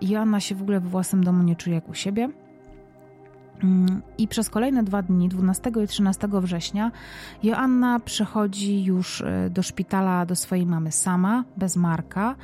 [0.00, 2.28] Joanna się w ogóle we własnym domu nie czuje jak u siebie.
[4.18, 6.90] I przez kolejne dwa dni, 12 i 13 września,
[7.42, 12.36] Joanna przychodzi już e, do szpitala do swojej mamy sama, bez Marka.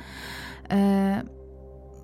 [0.69, 1.23] E,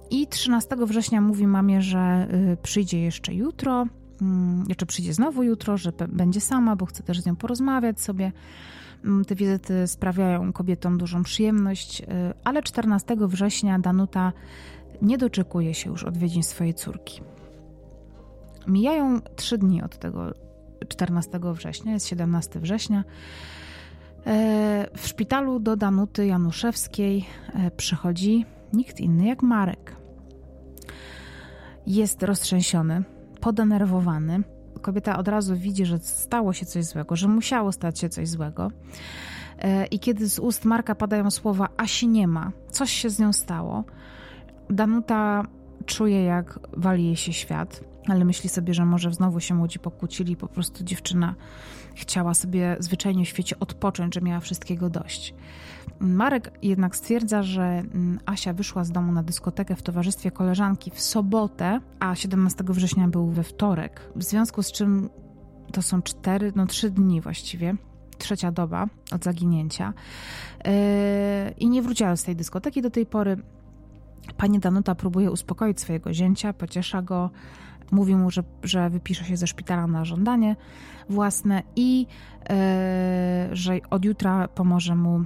[0.09, 3.85] I 13 września mówi mamie, że e, przyjdzie jeszcze jutro,
[4.21, 8.31] mm, jeszcze przyjdzie znowu jutro, że będzie sama, bo chce też z nią porozmawiać sobie.
[9.05, 12.01] Mm, te wizyty sprawiają kobietom dużą przyjemność,
[12.43, 14.33] ale 14 września Danuta
[15.01, 17.21] nie doczekuje się już odwiedzin swojej córki.
[18.67, 20.33] Mijają trzy dni od tego
[20.87, 23.03] 14 września, jest 17 września.
[24.25, 29.95] E, w szpitalu do Danuty Januszewskiej e, przychodzi nikt inny jak Marek.
[31.87, 33.03] Jest roztrzęsiony,
[33.39, 34.43] podenerwowany.
[34.81, 38.71] Kobieta od razu widzi, że stało się coś złego, że musiało stać się coś złego.
[39.59, 43.33] E, I kiedy z ust Marka padają słowa Asi nie ma, coś się z nią
[43.33, 43.83] stało,
[44.69, 45.43] Danuta
[45.85, 50.35] czuje, jak wali jej się świat ale myśli sobie, że może znowu się młodzi pokłócili,
[50.35, 51.35] po prostu dziewczyna
[51.95, 55.33] chciała sobie zwyczajnie w świecie odpocząć, że miała wszystkiego dość.
[55.99, 61.01] Marek jednak stwierdza, że mm, Asia wyszła z domu na dyskotekę w towarzystwie koleżanki w
[61.01, 65.09] sobotę, a 17 września był we wtorek, w związku z czym
[65.71, 67.75] to są cztery, no trzy dni właściwie,
[68.17, 69.93] trzecia doba od zaginięcia
[70.65, 70.71] yy,
[71.57, 73.37] i nie wróciła z tej dyskoteki do tej pory.
[74.37, 77.29] Pani Danuta próbuje uspokoić swojego zięcia, pociesza go,
[77.91, 80.55] mówi mu, że, że wypisze się ze szpitala na żądanie
[81.09, 82.07] własne i
[82.49, 85.23] e, że od jutra pomoże mu e,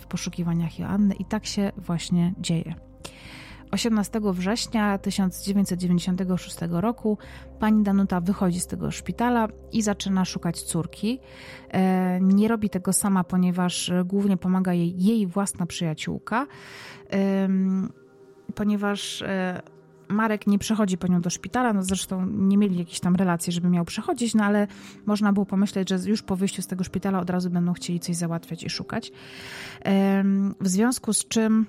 [0.00, 1.14] w poszukiwaniach Joanny.
[1.14, 2.74] I tak się właśnie dzieje.
[3.70, 7.18] 18 września 1996 roku
[7.58, 11.20] pani Danuta wychodzi z tego szpitala i zaczyna szukać córki.
[11.70, 16.46] E, nie robi tego sama, ponieważ głównie pomaga jej jej własna przyjaciółka,
[18.54, 19.24] ponieważ
[20.08, 23.68] Marek nie przechodzi po nią do szpitala, no zresztą nie mieli jakiejś tam relacji, żeby
[23.68, 24.66] miał przechodzić, no ale
[25.06, 28.16] można było pomyśleć, że już po wyjściu z tego szpitala od razu będą chcieli coś
[28.16, 29.12] załatwiać i szukać.
[30.60, 31.66] W związku z czym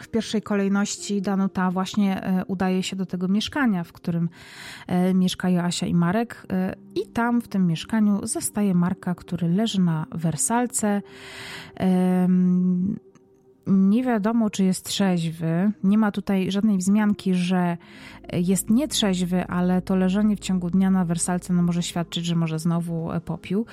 [0.00, 4.28] w pierwszej kolejności Danuta właśnie e, udaje się do tego mieszkania, w którym
[4.86, 9.80] e, mieszkają Asia i Marek, e, i tam w tym mieszkaniu zastaje Marka, który leży
[9.80, 11.02] na wersalce
[13.66, 15.72] nie wiadomo, czy jest trzeźwy.
[15.84, 17.76] Nie ma tutaj żadnej wzmianki, że
[18.32, 22.58] jest nietrzeźwy, ale to leżenie w ciągu dnia na wersalce no, może świadczyć, że może
[22.58, 23.66] znowu e, popił.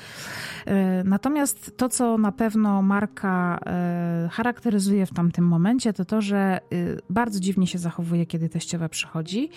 [0.65, 6.60] E, natomiast to, co na pewno Marka e, charakteryzuje w tamtym momencie, to to, że
[7.10, 9.49] bardzo dziwnie się zachowuje, kiedy teściowa przychodzi.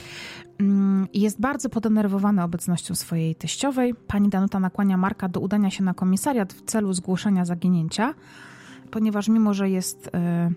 [0.58, 3.94] Mm, jest bardzo podenerwowana obecnością swojej teściowej.
[3.94, 8.14] Pani Danuta nakłania Marka do udania się na komisariat w celu zgłoszenia zaginięcia
[8.92, 10.50] ponieważ mimo, że jest e,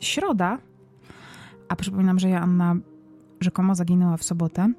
[0.00, 0.58] środa,
[1.68, 2.76] a przypominam, że Joanna
[3.40, 4.72] rzekomo zaginęła w sobotę,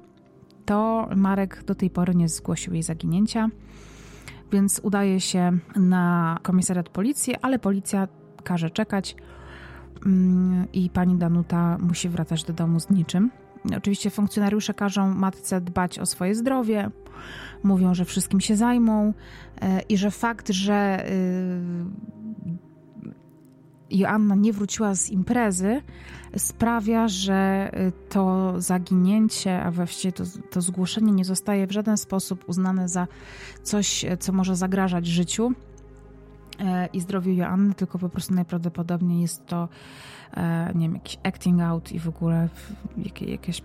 [0.64, 3.48] to Marek do tej pory nie zgłosił jej zaginięcia,
[4.52, 8.08] więc udaje się na komisariat policji, ale policja
[8.44, 9.16] każe czekać
[10.06, 13.30] mm, i pani Danuta musi wracać do domu z niczym.
[13.76, 16.90] Oczywiście funkcjonariusze każą matce dbać o swoje zdrowie,
[17.62, 19.12] mówią, że wszystkim się zajmą
[19.62, 22.17] e, i że fakt, że y,
[23.90, 25.82] Joanna nie wróciła z imprezy,
[26.36, 32.44] sprawia, że y, to zaginięcie, a właściwie to, to zgłoszenie nie zostaje w żaden sposób
[32.48, 33.06] uznane za
[33.62, 35.52] coś, co może zagrażać życiu
[36.92, 39.68] i zdrowiu Joanny, tylko po prostu najprawdopodobniej jest to
[40.36, 42.48] E, nie wiem, jakiś acting out i w ogóle
[43.20, 43.62] jakieś,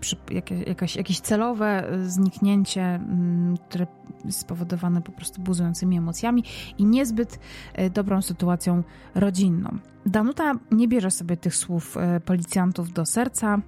[0.66, 3.86] jakieś, jakieś celowe zniknięcie, mm, które
[4.24, 6.44] jest spowodowane po prostu buzującymi emocjami
[6.78, 7.38] i niezbyt
[7.74, 8.82] e, dobrą sytuacją
[9.14, 9.78] rodzinną.
[10.06, 13.58] Danuta nie bierze sobie tych słów e, policjantów do serca.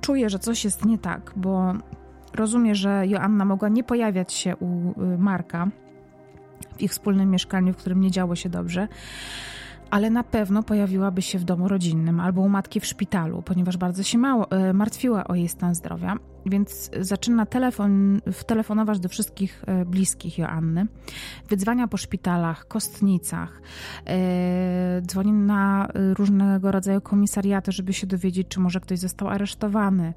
[0.00, 1.72] Czuje, że coś jest nie tak, bo
[2.34, 5.68] rozumie, że Joanna mogła nie pojawiać się u Marka
[6.76, 8.88] w ich wspólnym mieszkaniu, w którym nie działo się dobrze
[9.90, 14.02] ale na pewno pojawiłaby się w domu rodzinnym albo u matki w szpitalu, ponieważ bardzo
[14.02, 16.16] się mało, e, martwiła o jej stan zdrowia,
[16.46, 20.86] więc zaczyna telefon, telefonować do wszystkich e, bliskich Joanny,
[21.48, 23.62] wydzwania po szpitalach, kostnicach,
[24.06, 30.14] e, dzwoni na różnego rodzaju komisariaty, żeby się dowiedzieć, czy może ktoś został aresztowany,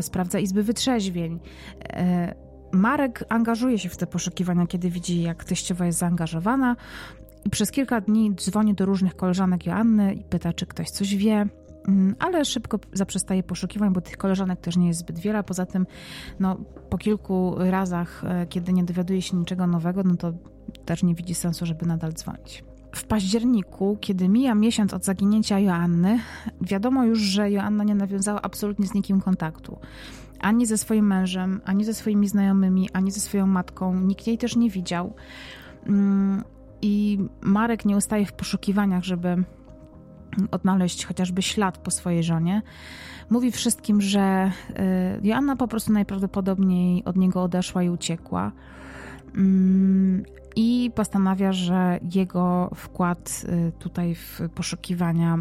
[0.00, 1.38] sprawdza izby wytrzeźwień.
[2.72, 6.76] Marek angażuje się w te poszukiwania, kiedy widzi, jak teściowa jest zaangażowana.
[7.44, 11.46] I przez kilka dni dzwoni do różnych koleżanek Joanny i pyta, czy ktoś coś wie.
[11.88, 15.42] mm, ale szybko zaprzestaje poszukiwań, bo tych koleżanek też nie jest zbyt wiele.
[15.42, 15.86] Poza tym,
[16.40, 16.56] no,
[16.90, 20.32] po kilku razach, e, kiedy nie dowiaduje się niczego nowego, no to
[20.84, 22.64] też nie widzi sensu, żeby nadal dzwonić.
[22.94, 26.18] W październiku, kiedy mija miesiąc od zaginięcia Joanny,
[26.60, 29.78] wiadomo już, że Joanna nie nawiązała absolutnie z nikim kontaktu.
[30.40, 34.00] Ani ze swoim mężem, ani ze swoimi znajomymi, ani ze swoją matką.
[34.00, 35.14] Nikt jej też nie widział.
[35.86, 36.44] Mm,
[36.82, 39.44] I Marek nie ustaje w poszukiwaniach, żeby
[40.50, 42.62] odnaleźć chociażby ślad po swojej żonie.
[43.30, 48.52] Mówi wszystkim, że y, Joanna po prostu najprawdopodobniej od niego odeszła i uciekła.
[49.34, 50.24] Mm,
[50.56, 55.38] I postanawia, że jego wkład y, tutaj w poszukiwania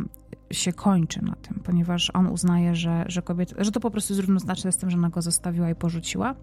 [0.51, 4.21] się kończy na tym, ponieważ on uznaje, że, że, kobieta, że to po prostu jest
[4.21, 6.35] równoznaczne z tym, że ona go zostawiła i porzuciła.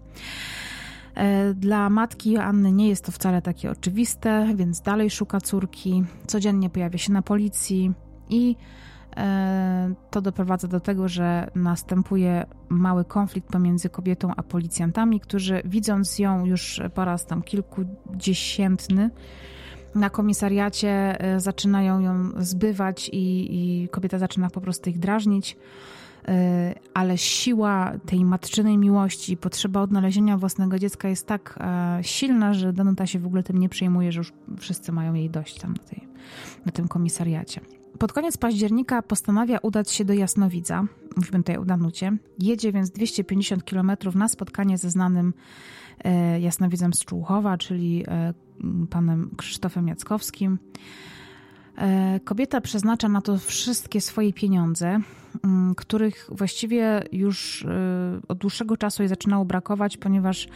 [1.15, 6.03] E, dla matki Joanny nie jest to wcale takie oczywiste, więc dalej szuka córki.
[6.27, 7.93] Codziennie pojawia się na policji
[8.29, 8.55] i
[9.17, 16.19] e, to doprowadza do tego, że następuje mały konflikt pomiędzy kobietą a policjantami, którzy widząc
[16.19, 19.09] ją już po raz tam kilkudziesiętny,
[19.97, 25.57] na komisariacie e, zaczynają ją zbywać i, i kobieta zaczyna po prostu ich drażnić
[26.27, 32.73] e, ale siła tej matczynej miłości, potrzeba odnalezienia własnego dziecka jest tak e, silna, że
[32.73, 35.83] Danuta się w ogóle tym nie przejmuje, że już wszyscy mają jej dość tam na,
[35.83, 36.07] tej,
[36.65, 37.61] na tym komisariacie.
[37.99, 40.83] Pod koniec października postanawia udać się do Jasnowidza,
[41.15, 42.17] mówimy tutaj o Danucie.
[42.39, 45.33] Jedzie więc 250 km na spotkanie ze znanym
[46.39, 47.05] jasnowidzem z
[47.57, 48.05] czyli
[48.89, 50.59] panem Krzysztofem Jackowskim.
[51.77, 54.99] E, kobieta przeznacza na to wszystkie swoje pieniądze,
[55.77, 57.69] których właściwie już e,
[58.27, 60.47] od dłuższego czasu jej zaczynało brakować, ponieważ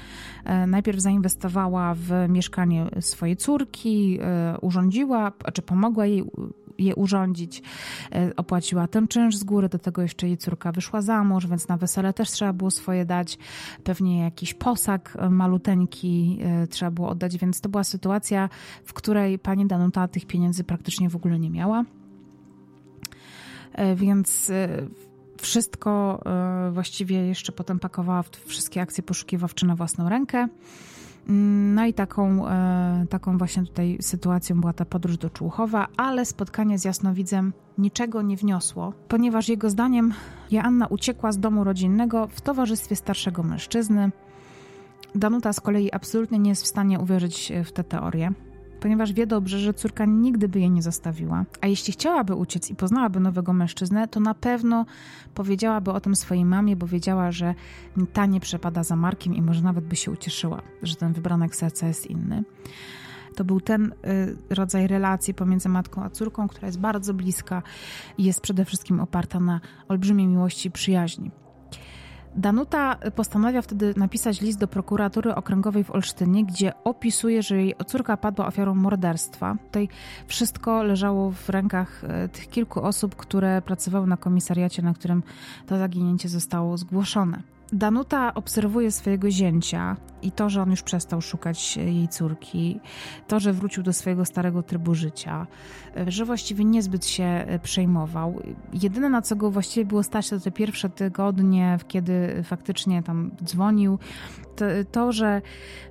[0.46, 4.20] e, najpierw zainwestowała w mieszkanie swojej córki,
[4.62, 6.24] urządziła, czy pomogła jej
[6.82, 7.62] je urządzić.
[8.12, 11.68] E, opłaciła ten czynsz z góry, do tego jeszcze jej córka wyszła za mąż, więc
[11.68, 13.38] na wesele też trzeba było swoje dać.
[13.84, 18.50] Pewnie jakiś posag maluteńki e, trzeba było oddać, więc to była sytuacja,
[18.86, 21.84] w której pani Danuta tych pieniędzy praktycznie w ogóle nie miała.
[23.74, 24.52] E, więc
[25.42, 26.24] wszystko
[26.72, 30.48] właściwie jeszcze potem pakowała wszystkie akcje poszukiwawcze na własną rękę.
[31.30, 36.26] Mm, no i taką, e, taką właśnie tutaj sytuacją była ta podróż do Człuchowa, ale
[36.26, 40.14] spotkanie z Jasnowidzem niczego nie wniosło, ponieważ jego zdaniem
[40.52, 44.12] Joanna uciekła z domu rodzinnego w towarzystwie starszego mężczyzny.
[45.16, 48.34] Danuta z kolei absolutnie nie jest w stanie uwierzyć w tę teorię
[48.82, 51.46] ponieważ wie dobrze, że córka nigdy by jej nie zostawiła.
[51.62, 54.86] A jeśli chciałaby uciec i poznałaby nowego mężczyznę, to na pewno
[55.34, 57.56] powiedziałaby o tym swojej mamie, bo wiedziała, że
[58.14, 61.88] ta nie przepada za Markiem i może nawet by się ucieszyła, że ten wybranek serca
[61.88, 62.44] jest inny.
[63.36, 67.64] To był ten y, rodzaj relacji pomiędzy matką a córką, która jest bardzo bliska
[68.18, 71.32] i jest przede wszystkim oparta na olbrzymiej miłości i przyjaźni.
[72.36, 78.18] Danuta postanawia wtedy napisać list do prokuratury okręgowej w Olsztynie, gdzie opisuje, że jej córka
[78.18, 79.56] padła ofiarą morderstwa.
[79.66, 79.90] Tutaj
[80.28, 85.24] wszystko leżało w rękach e, tych kilku osób, które pracowały na komisariacie, na którym
[85.68, 87.51] to zaginięcie zostało zgłoszone.
[87.72, 92.80] Danuta obserwuje swojego zięcia i to, że on już przestał szukać jej córki,
[93.28, 95.48] to, że wrócił do swojego starego trybu życia,
[96.08, 98.42] że właściwie niezbyt się przejmował.
[98.74, 104.00] Jedyne na co go właściwie było stać to te pierwsze tygodnie, kiedy faktycznie tam dzwonił,
[104.56, 105.42] to, to, że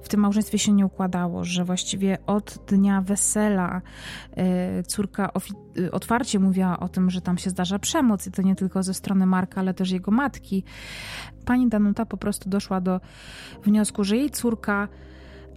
[0.02, 3.82] w tym małżeństwie się nie układało, że właściwie od dnia wesela
[4.36, 5.32] e, córka
[5.92, 9.26] otwarcie mówiła o tym, że tam się zdarza przemoc i to nie tylko ze strony
[9.26, 10.64] Marka, ale też jego matki.
[11.44, 13.00] Pani Danuta po prostu doszła do
[13.64, 14.88] wniosku, że jej córka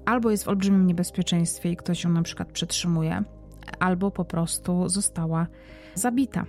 [0.05, 3.23] albo jest w olbrzymim niebezpieczeństwie i ktoś ją na przykład przetrzymuje,
[3.79, 5.47] albo po prostu została
[5.95, 6.45] zabita.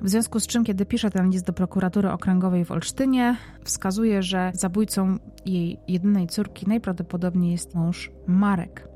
[0.00, 4.50] W związku z czym, kiedy pisze ten list do prokuratury okręgowej w Olsztynie, wskazuje, że
[4.54, 8.88] zabójcą jej jedynej córki najprawdopodobniej jest mąż Marek.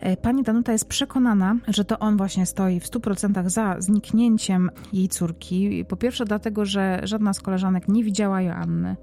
[0.00, 5.08] E, pani Danuta jest przekonana, że to on właśnie stoi w 100% za zniknięciem jej
[5.08, 5.84] córki.
[5.84, 8.96] Po pierwsze, dlatego, że żadna z koleżanek nie widziała Joanny.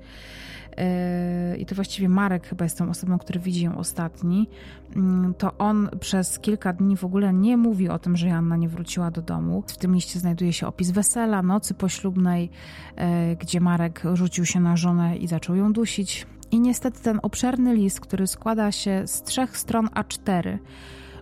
[1.58, 4.50] I to właściwie Marek chyba jest tą osobą, który widzi ją ostatni.
[4.96, 8.70] Mm, to on przez kilka dni w ogóle nie mówi o tym, że Joanna nie
[8.70, 9.64] wróciła do domu.
[9.68, 12.50] W tym liście znajduje się opis wesela, nocy poślubnej,
[12.96, 16.28] e, gdzie Marek rzucił się na żonę i zaczął ją dusić.
[16.52, 20.58] I niestety ten obszerny list, który składa się z trzech stron A4,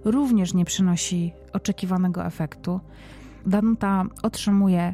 [0.06, 2.80] również nie przynosi oczekiwanego efektu.
[3.46, 4.94] Danuta otrzymuje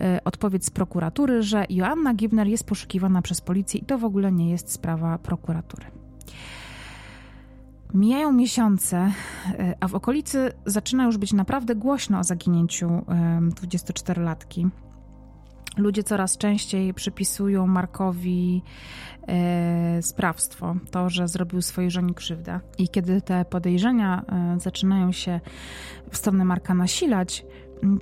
[0.00, 4.32] y, odpowiedź z prokuratury, że Joanna Gibner jest poszukiwana przez policję i to w ogóle
[4.32, 5.86] nie jest sprawa prokuratury.
[7.94, 9.12] Mijają miesiące,
[9.80, 12.88] a w okolicy zaczyna już być naprawdę głośno o zaginięciu
[13.62, 14.68] 24-latki.
[15.76, 18.62] Ludzie coraz częściej przypisują Markowi
[19.28, 22.60] e, sprawstwo, to, że zrobił swojej żonie krzywdę.
[22.78, 25.40] I kiedy te podejrzenia e, zaczynają się
[26.10, 27.44] w stronę Marka nasilać,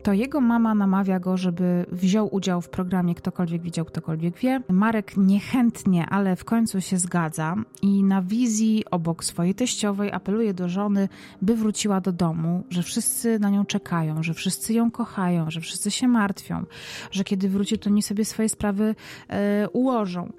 [0.02, 4.60] to jego mama namawia go, żeby wziął udział w programie Ktokolwiek widział, ktokolwiek wie.
[4.68, 10.68] Marek niechętnie, ale w końcu się zgadza i na wizji obok swojej teściowej apeluje do
[10.68, 11.08] żony,
[11.42, 15.90] by wróciła do domu, że wszyscy na nią czekają, że wszyscy ją kochają, że wszyscy
[15.90, 16.64] się martwią,
[17.10, 18.94] że kiedy wróci, to oni sobie swoje sprawy
[19.28, 20.32] e, ułożą.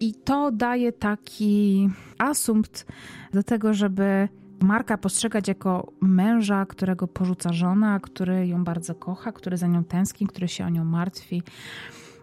[0.00, 2.86] I to daje taki asumpt
[3.34, 4.28] do tego, żeby
[4.60, 10.26] Marka postrzegać jako męża, którego porzuca żona, który ją bardzo kocha, który za nią tęskni,
[10.26, 11.42] który się o nią martwi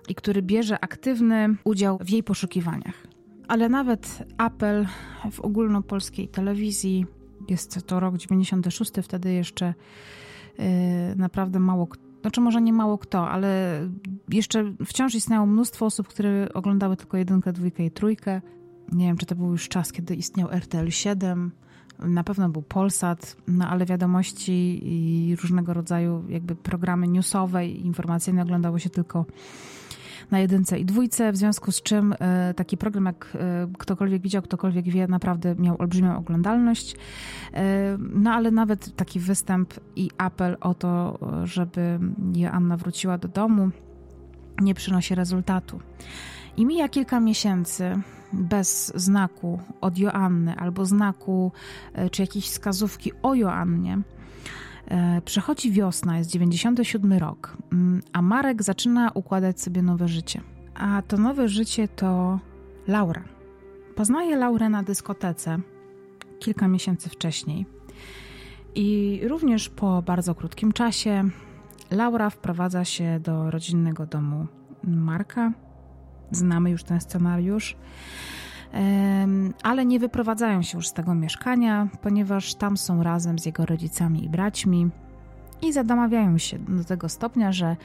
[0.10, 3.08] i który bierze aktywny udział w jej poszukiwaniach.
[3.48, 4.88] Ale nawet apel
[5.32, 7.06] w ogólnopolskiej telewizji,
[7.50, 9.74] jest to rok 96, wtedy jeszcze
[10.58, 10.66] yy,
[11.16, 11.88] naprawdę mało
[12.26, 13.80] znaczy może nie mało kto, ale
[14.30, 18.42] jeszcze wciąż istniało mnóstwo osób, które oglądały tylko jedynkę, dwójkę i trójkę.
[18.92, 21.52] Nie wiem, czy to był już czas, kiedy istniał RTL 7,
[22.00, 28.42] na pewno był Polsat, no ale wiadomości i różnego rodzaju jakby programy newsowe i informacyjne
[28.42, 29.26] oglądało się tylko
[30.32, 34.42] na jedynce i dwójce, w związku z czym e, taki program jak e, ktokolwiek widział,
[34.42, 36.96] ktokolwiek wie, naprawdę miał olbrzymią oglądalność.
[37.54, 42.00] E, no ale nawet taki występ i apel o to, żeby
[42.36, 43.70] Joanna wróciła do domu,
[44.62, 45.80] nie przynosi rezultatu.
[46.58, 48.02] I mija kilka miesięcy
[48.34, 51.52] bez znaku od Joanny albo znaku
[51.94, 54.02] e, czy jakiejś wskazówki o Joannie.
[54.88, 60.42] E, przechodzi wiosna, jest 97 rok, mm, a Marek zaczyna układać sobie nowe życie.
[60.76, 62.40] A to nowe życie to
[62.88, 63.24] Laura.
[63.96, 65.60] Poznaje Laurę na dyskotece
[66.40, 67.66] kilka miesięcy wcześniej.
[68.76, 71.24] I również po bardzo krótkim czasie
[71.92, 74.48] Laura wprowadza się do rodzinnego domu
[74.84, 75.52] Marka
[76.36, 77.76] Znamy już ten scenariusz.
[79.64, 84.26] Ale nie wyprowadzają się już z tego mieszkania, ponieważ tam są razem z jego rodzicami
[84.26, 84.90] i braćmi
[85.62, 87.76] i zadamawiają się do tego stopnia, że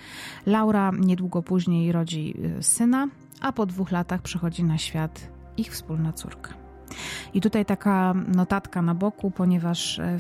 [0.46, 3.08] Laura niedługo później rodzi y, syna,
[3.40, 6.59] a po dwóch latach przychodzi na świat ich wspólna córka.
[7.34, 10.18] I tutaj taka notatka na boku, ponieważ e,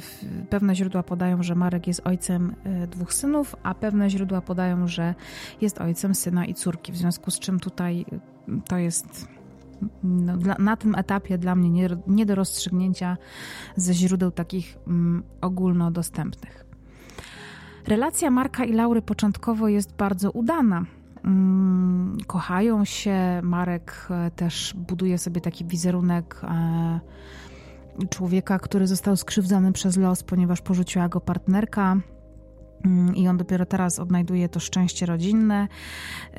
[0.50, 5.14] pewne źródła podają, że Marek jest ojcem e, dwóch synów, a pewne źródła podają, że
[5.60, 6.92] jest ojcem syna i córki.
[6.92, 9.28] W związku z czym tutaj e, to jest
[10.02, 13.16] no, dla, na tym etapie dla mnie nie, nie, do rozstrzygnięcia
[13.76, 16.64] ze źródeł takich mm, ogólnodostępnych.
[17.86, 20.84] Relacja Marka i Laury początkowo jest bardzo udana.
[21.24, 23.40] Mm, kochają się.
[23.42, 27.00] Marek e, też buduje sobie taki wizerunek e,
[28.10, 31.96] człowieka, który został skrzywdzony przez los, ponieważ porzuciła go partnerka.
[32.84, 35.68] Mm, i on dopiero teraz odnajduje to szczęście rodzinne.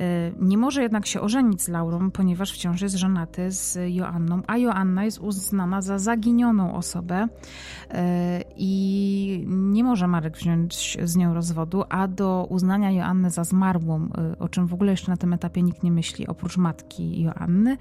[0.40, 5.04] nie może jednak się ożenić z Laurą, ponieważ wciąż jest żonaty z Joanną, a Joanna
[5.04, 7.96] jest uznana za zaginioną osobę y,
[8.56, 14.38] i nie może Marek wziąć z nią rozwodu, a do uznania Joanny za zmarłą, y,
[14.38, 17.76] o czym w ogóle jeszcze na tym etapie nikt nie myśli, oprócz matki Joanny,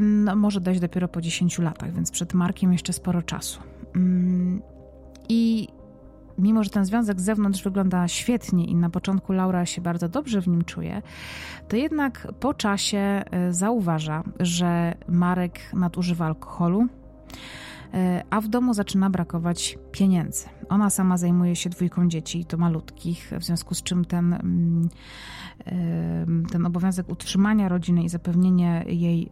[0.00, 3.60] no, może dojść dopiero po 10 latach, więc przed Markiem jeszcze sporo czasu.
[3.94, 4.62] Mm,
[5.28, 5.68] I
[6.38, 10.40] mimo że ten związek z zewnątrz wygląda świetnie i na początku Laura się bardzo dobrze
[10.40, 11.02] w nim czuje,
[11.68, 16.86] to jednak po czasie e, zauważa, że Marek nadużywa alkoholu,
[17.94, 20.44] e, a w domu zaczyna brakować pieniędzy.
[20.68, 24.88] Ona sama zajmuje się dwójką dzieci, to malutkich, w związku z czym ten, mm,
[26.52, 29.30] ten obowiązek utrzymania rodziny i zapewnienie jej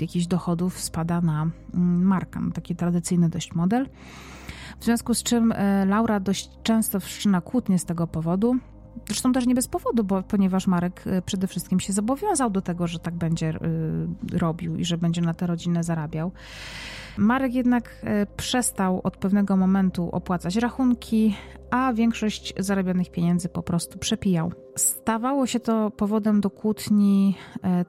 [0.00, 1.42] jakichś dochodów spada na
[1.74, 2.40] mm, Marka.
[2.54, 3.88] Taki tradycyjny dość model.
[4.80, 8.56] W związku z czym e, Laura dość często wszczyna kłótnie z tego powodu.
[9.06, 12.86] Zresztą też nie bez powodu, bo ponieważ Marek e, przede wszystkim się zobowiązał do tego,
[12.86, 13.58] że tak będzie e,
[14.38, 16.32] robił i że będzie na tę rodzinę zarabiał.
[17.18, 18.06] Marek jednak
[18.36, 21.36] przestał od pewnego momentu opłacać rachunki,
[21.70, 24.52] a większość zarobionych pieniędzy po prostu przepijał.
[24.76, 27.36] Stawało się to powodem do kłótni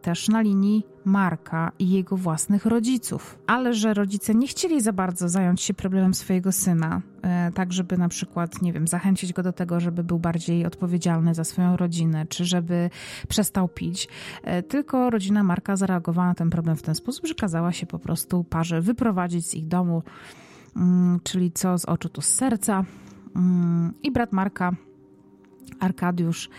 [0.02, 3.40] też na linii Marka i jego własnych rodziców.
[3.48, 7.98] Ale że rodzice nie chcieli za bardzo zająć się problemem swojego syna, e, tak żeby
[7.98, 12.26] na przykład, nie wiem, zachęcić go do tego, żeby był bardziej odpowiedzialny za swoją rodzinę,
[12.30, 12.90] czy żeby
[13.28, 14.08] przestał pić.
[14.44, 18.00] E, tylko rodzina Marka zareagowała na ten problem w ten sposób, że kazała się po
[18.00, 20.04] prostu parze wyprowadzić z ich domu,
[20.76, 22.84] mm, czyli co z oczu, to z serca.
[23.36, 24.72] Mm, I brat Marka
[25.80, 26.50] Arkadiusz,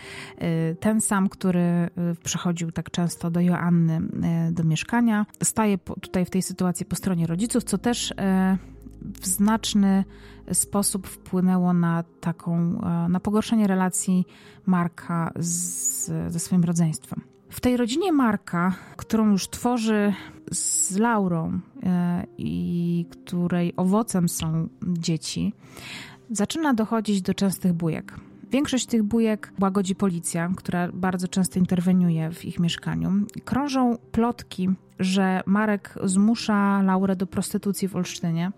[0.41, 1.89] y, ten sam, który y,
[2.23, 4.01] przychodził tak często do Joanny
[4.49, 8.13] y, do mieszkania, staje tutaj w tej sytuacji po stronie rodziców, co też
[9.21, 10.03] w znaczny
[10.53, 14.25] sposób wpłynęło na taką, na pogorszenie relacji
[14.65, 17.21] Marka z, ze swoim rodzeństwem.
[17.49, 20.13] W tej rodzinie Marka, którą już tworzy
[20.51, 21.59] z Laurą
[22.37, 25.53] i której owocem są dzieci,
[26.31, 28.19] zaczyna dochodzić do częstych bujek.
[28.51, 33.11] Większość tych bujek łagodzi policja, która bardzo często interweniuje w ich mieszkaniu.
[33.45, 34.69] Krążą plotki,
[34.99, 38.51] że Marek zmusza Laurę do prostytucji w Olsztynie.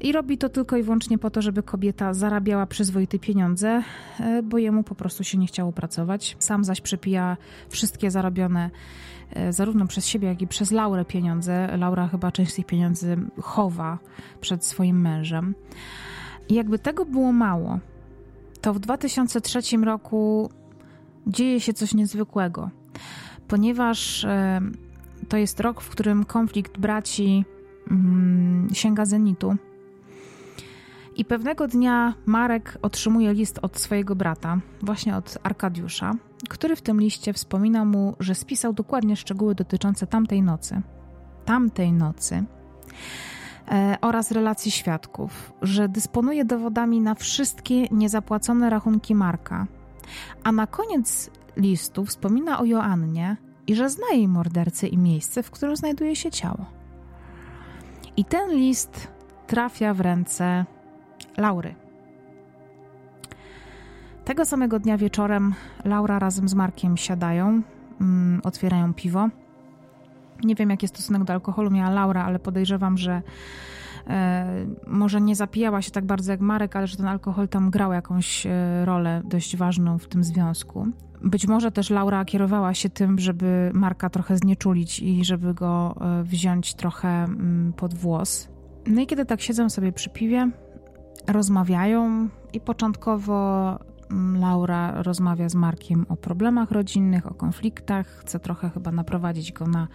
[0.00, 3.82] I robi to tylko i wyłącznie po to, żeby kobieta zarabiała przyzwoite pieniądze,
[4.20, 6.36] e, bo jemu po prostu się nie chciało pracować.
[6.38, 7.36] Sam zaś przepija
[7.68, 8.70] wszystkie zarobione
[9.30, 11.76] e, zarówno przez siebie, jak i przez Laurę pieniądze.
[11.76, 13.98] Laura chyba część tych pieniędzy chowa
[14.40, 15.54] przed swoim mężem.
[16.48, 17.78] I jakby tego było mało,
[18.60, 20.50] to w 2003 roku
[21.26, 22.70] dzieje się coś niezwykłego,
[23.48, 24.60] ponieważ e,
[25.28, 27.44] to jest rok, w którym konflikt braci
[27.90, 29.56] mm, sięga zenitu.
[31.16, 36.14] I pewnego dnia Marek otrzymuje list od swojego brata, właśnie od Arkadiusza,
[36.48, 40.82] który w tym liście wspomina mu, że spisał dokładnie szczegóły dotyczące tamtej nocy.
[41.44, 42.44] Tamtej nocy.
[43.70, 49.66] E, oraz relacji świadków, że dysponuje dowodami na wszystkie niezapłacone rachunki Marka.
[50.44, 55.50] A na koniec listu wspomina o Joannie i że zna jej mordercę i miejsce, w
[55.50, 56.66] którym znajduje się ciało.
[58.16, 59.08] I ten list
[59.46, 60.64] trafia w ręce
[61.36, 61.74] Laury.
[64.24, 65.54] Tego samego dnia wieczorem
[65.84, 67.62] Laura razem z Markiem siadają,
[68.00, 69.28] mm, otwierają piwo
[70.44, 73.22] nie wiem, jaki stosunek do alkoholu miała Laura, ale podejrzewam, że
[74.06, 77.92] e, może nie zapijała się tak bardzo jak Marek, ale że ten alkohol tam grał
[77.92, 80.86] jakąś e, rolę dość ważną w tym związku.
[81.22, 86.22] Być może też Laura kierowała się tym, żeby Marka trochę znieczulić i żeby go e,
[86.22, 88.48] wziąć trochę mm, pod włos.
[88.86, 90.50] No i kiedy tak siedzą sobie przy piwie,
[91.28, 93.78] rozmawiają i początkowo
[94.40, 98.06] Laura rozmawia z Markiem o problemach rodzinnych, o konfliktach.
[98.06, 99.88] Chce trochę chyba naprowadzić go na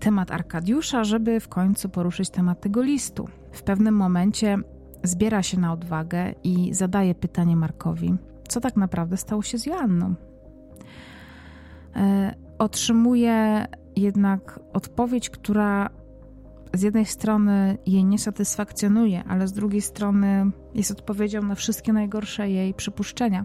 [0.00, 3.28] temat Arkadiusza, żeby w końcu poruszyć temat tego listu.
[3.52, 4.58] W pewnym momencie
[5.02, 8.14] zbiera się na odwagę i zadaje pytanie Markowi,
[8.48, 10.14] co tak naprawdę stało się z Joanną.
[11.96, 15.90] E, otrzymuje jednak odpowiedź, która
[16.74, 22.50] z jednej strony jej nie satysfakcjonuje, ale z drugiej strony jest odpowiedzią na wszystkie najgorsze
[22.50, 23.44] jej przypuszczenia.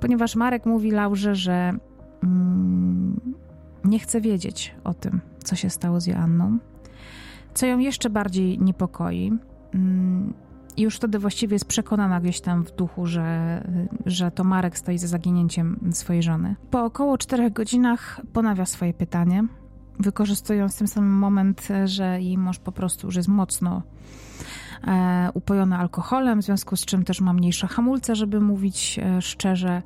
[0.00, 1.72] Ponieważ Marek mówi Laurze, że
[2.22, 3.20] mm,
[3.84, 6.58] nie chce wiedzieć o tym, co się stało z Joanną,
[7.54, 9.32] co ją jeszcze bardziej niepokoi.
[9.74, 10.34] Mm,
[10.76, 13.62] już wtedy właściwie jest przekonana gdzieś tam w duchu, że,
[14.06, 16.56] że to Marek stoi za zaginięciem swojej żony.
[16.70, 19.44] Po około czterech godzinach ponawia swoje pytanie
[19.98, 23.82] wykorzystując tym samym moment, że jej mąż po prostu już jest mocno
[24.86, 29.82] e, upojony alkoholem, w związku z czym też ma mniejsze hamulce, żeby mówić e, szczerze.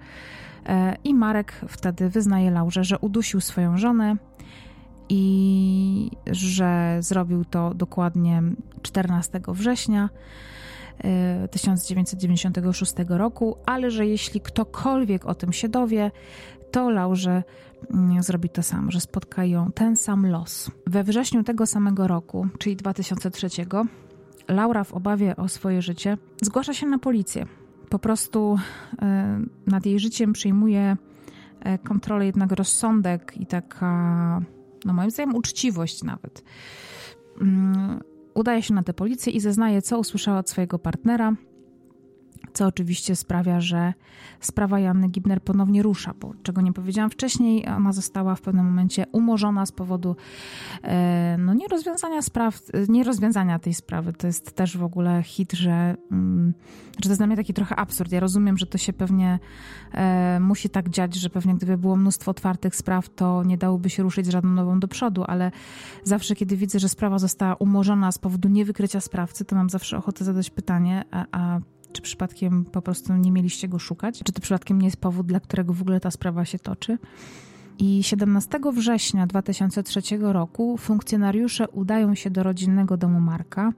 [0.66, 4.16] E, I Marek wtedy wyznaje Laurze, że udusił swoją żonę
[5.08, 8.42] i że zrobił to dokładnie
[8.82, 10.10] 14 września
[11.50, 16.10] 1996 roku, ale że jeśli ktokolwiek o tym się dowie,
[16.70, 17.42] to Laurze
[18.20, 20.70] zrobi to samo, że spotka ją ten sam los.
[20.86, 23.48] We wrześniu tego samego roku, czyli 2003,
[24.48, 27.46] Laura w obawie o swoje życie zgłasza się na policję.
[27.88, 28.58] Po prostu
[29.02, 30.96] e, nad jej życiem przyjmuje
[31.60, 34.40] e, kontrolę jednak rozsądek i taka,
[34.84, 36.44] no moim zdaniem, uczciwość nawet.
[37.40, 38.00] Mm,
[38.34, 41.32] udaje się na tę policję i zeznaje, co usłyszała od swojego partnera–
[42.56, 43.94] co oczywiście sprawia, że
[44.40, 49.06] sprawa Janny Gibner ponownie rusza, bo czego nie powiedziałam wcześniej, ona została w pewnym momencie
[49.12, 50.16] umorzona z powodu
[50.82, 54.12] e, no, nierozwiązania spraw, nierozwiązania tej sprawy.
[54.12, 56.54] To jest też w ogóle hit, że, mm,
[56.96, 58.12] że to jest dla mnie taki trochę absurd.
[58.12, 59.38] Ja rozumiem, że to się pewnie
[59.92, 64.02] e, musi tak dziać, że pewnie gdyby było mnóstwo otwartych spraw, to nie dałoby się
[64.02, 65.50] ruszyć żadną nową do przodu, ale
[66.04, 70.24] zawsze, kiedy widzę, że sprawa została umorzona z powodu niewykrycia sprawcy, to mam zawsze ochotę
[70.24, 71.60] zadać pytanie, a, a
[71.96, 74.22] czy przypadkiem po prostu nie mieliście go szukać?
[74.24, 76.98] Czy to przypadkiem nie jest powód, dla którego w ogóle ta sprawa się toczy?
[77.78, 83.72] I 17 września 2003 roku funkcjonariusze udają się do rodzinnego domu Marka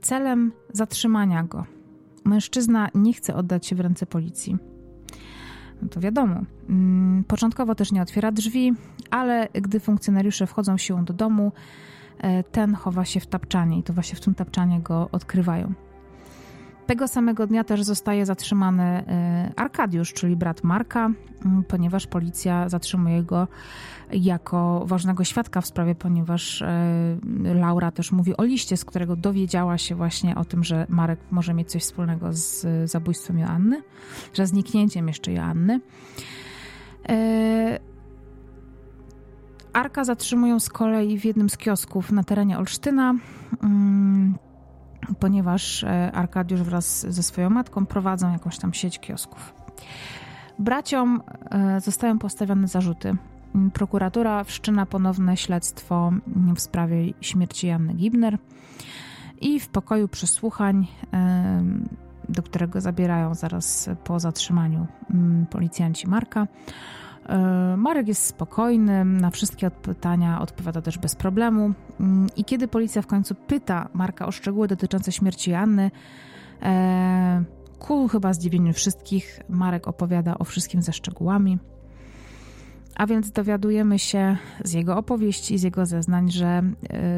[0.00, 1.64] celem zatrzymania go.
[2.24, 4.56] Mężczyzna nie chce oddać się w ręce policji.
[5.82, 6.40] No to wiadomo.
[6.68, 8.72] Mm, początkowo też nie otwiera drzwi,
[9.10, 11.52] ale gdy funkcjonariusze wchodzą siłą do domu,
[12.18, 15.74] e, ten chowa się w tapczanie i to właśnie w tym tapczanie go odkrywają.
[16.90, 21.10] Tego samego dnia też zostaje zatrzymany e, Arkadiusz, czyli brat Marka,
[21.68, 23.48] ponieważ policja zatrzymuje go
[24.12, 27.16] jako ważnego świadka w sprawie, ponieważ e,
[27.54, 31.54] Laura też mówi o liście, z którego dowiedziała się właśnie o tym, że Marek może
[31.54, 33.82] mieć coś wspólnego z zabójstwem Joanny,
[34.34, 35.80] że zniknięciem jeszcze Joanny.
[37.08, 37.80] E,
[39.72, 43.14] Arka zatrzymują z kolei w jednym z kiosków na terenie Olsztyna,
[43.62, 44.34] mm,
[45.18, 49.54] ponieważ e, Arkadiusz wraz ze swoją matką prowadzą jakąś tam sieć kiosków.
[50.58, 51.22] Braciom
[51.78, 53.16] zostają postawione zarzuty
[53.72, 56.12] Prokuratura wszczyna ponowne śledztwo
[56.56, 58.38] w sprawie śmierci Janny Gibner
[59.40, 60.86] i w pokoju przesłuchań,
[62.28, 64.86] do którego zabierają zaraz po zatrzymaniu
[65.50, 66.46] policjanci Marka,
[67.76, 71.72] Marek jest spokojny, na wszystkie pytania odpowiada też bez problemu.
[72.36, 75.90] I kiedy policja w końcu pyta Marka o szczegóły dotyczące śmierci Janny,
[77.78, 81.58] ku chyba zdziwieniu wszystkich, Marek opowiada o wszystkim ze szczegółami.
[82.94, 86.62] A więc dowiadujemy się z jego opowieści, z jego zeznań, że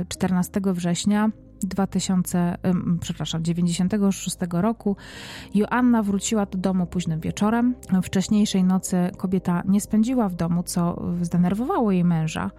[0.08, 1.30] 14 e, września
[1.66, 2.58] 2000,
[3.00, 4.96] przepraszam, 96 roku
[5.54, 7.74] Joanna wróciła do domu późnym wieczorem.
[8.02, 12.50] Wcześniejszej nocy kobieta nie spędziła w domu, co zdenerwowało jej męża.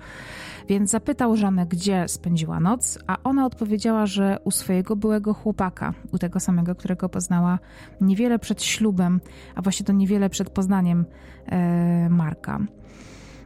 [0.69, 6.17] Więc zapytał żonę, gdzie spędziła noc, a ona odpowiedziała, że u swojego byłego chłopaka, u
[6.17, 7.59] tego samego, którego poznała
[8.01, 9.21] niewiele przed ślubem,
[9.55, 11.05] a właśnie to niewiele przed poznaniem
[11.45, 12.59] e, Marka.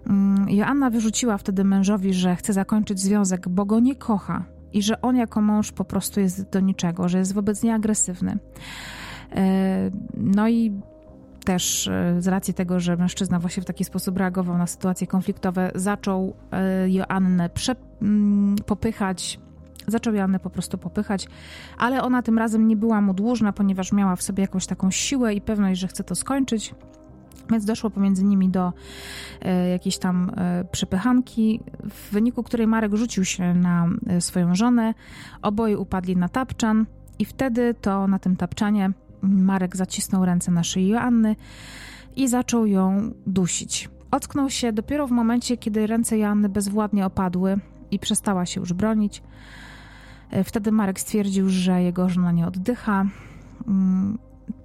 [0.07, 5.01] Mm, Joanna wyrzuciła wtedy mężowi, że chce zakończyć związek, bo go nie kocha i że
[5.01, 8.37] on jako mąż po prostu jest do niczego, że jest wobec niej agresywny.
[9.35, 10.81] E, no i
[11.45, 15.71] też e, z racji tego, że mężczyzna właśnie w taki sposób reagował na sytuacje konfliktowe,
[15.75, 19.39] zaczął e, Joannę prze, mm, popychać,
[19.87, 21.27] zaczął Joannę po prostu popychać,
[21.77, 25.33] ale ona tym razem nie była mu dłużna, ponieważ miała w sobie jakąś taką siłę
[25.33, 26.75] i pewność, że chce to skończyć.
[27.51, 28.73] Więc doszło pomiędzy nimi do
[29.41, 34.93] e, jakiejś tam e, przepychanki, w wyniku której Marek rzucił się na e, swoją żonę.
[35.41, 36.85] Oboje upadli na tapczan,
[37.19, 38.91] i wtedy to na tym tapczanie
[39.21, 41.35] Marek zacisnął ręce na szyi Joanny
[42.15, 43.89] i zaczął ją dusić.
[44.11, 47.57] Ocknął się dopiero w momencie, kiedy ręce Joanny bezwładnie opadły
[47.91, 49.23] i przestała się już bronić.
[50.43, 53.05] Wtedy Marek stwierdził, że jego żona nie oddycha.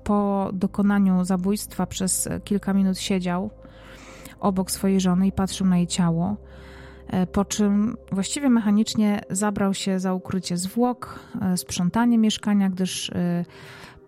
[0.05, 3.51] Po dokonaniu zabójstwa przez kilka minut siedział
[4.43, 6.37] obok swojej żony i patrzył na jej ciało,
[7.09, 13.45] e, po czym właściwie mechanicznie zabrał się za ukrycie zwłok, e, sprzątanie mieszkania, gdyż e,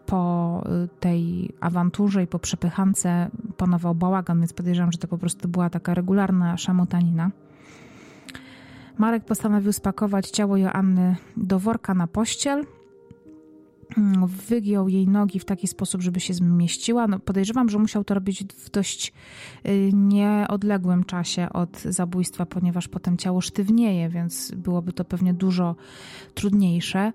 [0.06, 0.64] po
[1.00, 5.94] tej awanturze i po przepychance panował bałagan, więc podejrzewam, że to po prostu była taka
[5.94, 7.30] regularna szamotanina.
[8.98, 12.64] Marek postanowił spakować ciało Joanny do worka na pościel
[14.48, 17.06] wygiął jej nogi w taki sposób, żeby się zmieściła.
[17.06, 19.12] No, podejrzewam, że musiał to robić w dość
[19.66, 25.76] y, nieodległym czasie od zabójstwa, ponieważ potem ciało sztywnieje, więc byłoby to pewnie dużo
[26.34, 27.12] trudniejsze.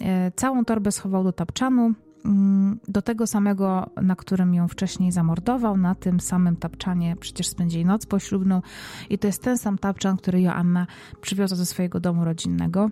[0.00, 0.04] Y,
[0.36, 1.92] całą torbę schował do tapczanu,
[2.24, 5.76] mm, do tego samego, na którym ją wcześniej zamordował.
[5.76, 8.62] Na tym samym tapczanie przecież spędzili noc poślubną
[9.10, 10.86] i to jest ten sam tapczan, który Joanna
[11.20, 12.90] przywiozła ze swojego domu rodzinnego.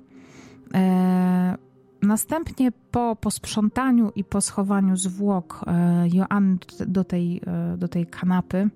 [0.75, 1.70] E,
[2.03, 8.71] Następnie po posprzątaniu i po schowaniu zwłok e, Joanny do tej, e, do tej kanapy,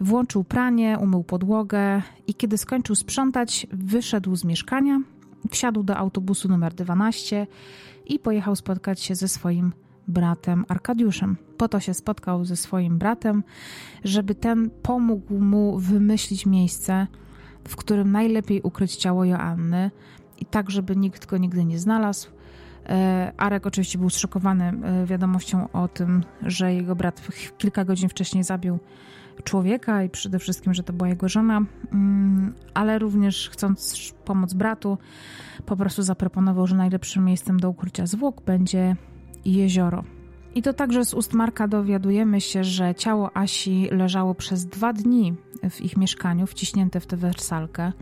[0.00, 5.00] włączył pranie, umył podłogę i kiedy skończył sprzątać, wyszedł z mieszkania,
[5.50, 7.46] wsiadł do autobusu numer 12
[8.06, 9.72] i pojechał spotkać się ze swoim
[10.08, 11.36] bratem Arkadiuszem.
[11.56, 13.42] Po to się spotkał ze swoim bratem,
[14.04, 17.06] żeby ten pomógł mu wymyślić miejsce,
[17.68, 19.90] w którym najlepiej ukryć ciało Joanny,
[20.42, 22.28] i tak, żeby nikt go nigdy nie znalazł.
[22.86, 27.22] E, Arek oczywiście był zszokowany e, wiadomością o tym, że jego brat
[27.58, 28.78] kilka godzin wcześniej zabił
[29.44, 31.60] człowieka i przede wszystkim, że to była jego żona,
[31.92, 34.98] mm, ale również chcąc pomóc bratu,
[35.66, 38.96] po prostu zaproponował, że najlepszym miejscem do ukrycia zwłok będzie
[39.44, 40.04] jezioro.
[40.54, 45.34] I to także z ust Marka dowiadujemy się, że ciało Asi leżało przez dwa dni
[45.70, 47.92] w ich mieszkaniu, wciśnięte w tę wersalkę.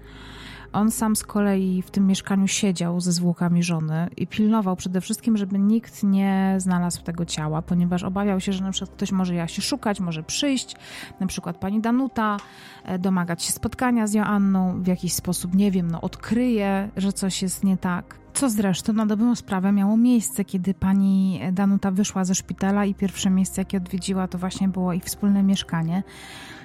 [0.73, 5.37] On sam z kolei w tym mieszkaniu siedział ze zwłokami żony i pilnował przede wszystkim,
[5.37, 9.63] żeby nikt nie znalazł tego ciała, ponieważ obawiał się, że na przykład ktoś może Jasi
[9.63, 10.77] szukać, może przyjść,
[11.21, 12.37] na przykład pani Danuta,
[12.85, 17.43] e, domagać się spotkania z Joanną, w jakiś sposób, nie wiem, no odkryje, że coś
[17.43, 18.21] jest nie tak.
[18.35, 23.31] Co zresztą na dobrą sprawę miało miejsce, kiedy pani Danuta wyszła ze szpitala i pierwsze
[23.31, 26.03] miejsce, jakie odwiedziła, to właśnie było ich wspólne mieszkanie.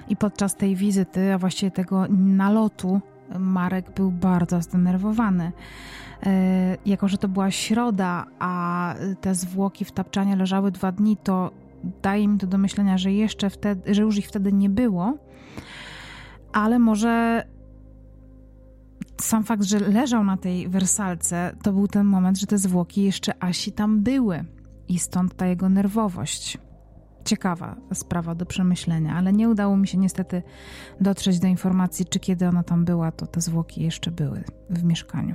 [0.08, 3.00] I podczas tej wizyty, a właściwie tego nalotu
[3.38, 5.52] Marek był bardzo zdenerwowany.
[6.86, 11.50] Jako, że to była środa, a te zwłoki w tapczanie leżały dwa dni, to
[12.02, 15.18] daje mi to do myślenia, że jeszcze wtedy, że już ich wtedy nie było,
[16.52, 17.44] ale może
[19.20, 23.42] sam fakt, że leżał na tej wersalce, to był ten moment, że te zwłoki jeszcze
[23.42, 24.44] Asi tam były
[24.88, 26.58] i stąd ta jego nerwowość.
[27.26, 30.42] Ciekawa sprawa do przemyślenia, ale nie udało mi się niestety
[31.00, 35.34] dotrzeć do informacji, czy kiedy ona tam była, to te zwłoki jeszcze były w mieszkaniu.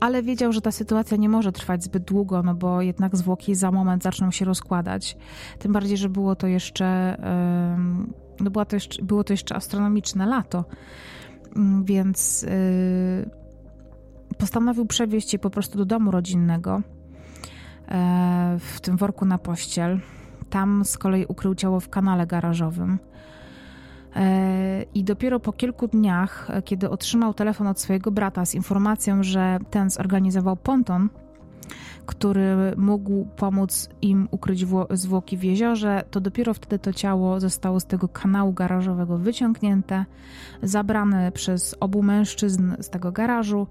[0.00, 3.70] Ale wiedział, że ta sytuacja nie może trwać zbyt długo, no bo jednak zwłoki za
[3.70, 5.16] moment zaczną się rozkładać.
[5.58, 7.16] Tym bardziej, że było to jeszcze,
[8.40, 10.64] no było to jeszcze, było to jeszcze astronomiczne lato,
[11.56, 13.30] mm, więc y,
[14.38, 16.82] postanowił przewieźć je po prostu do domu rodzinnego
[17.88, 20.00] e, w tym worku na pościel.
[20.52, 22.98] Tam z kolei ukrył ciało w kanale garażowym.
[24.16, 29.22] E, I dopiero po kilku dniach, e, kiedy otrzymał telefon od swojego brata z informacją,
[29.22, 31.08] że ten zorganizował ponton,
[32.06, 37.84] który mógł pomóc im ukryć zwłoki w jeziorze, to dopiero wtedy to ciało zostało z
[37.84, 40.04] tego kanału garażowego wyciągnięte,
[40.62, 43.66] zabrane przez obu mężczyzn z tego garażu,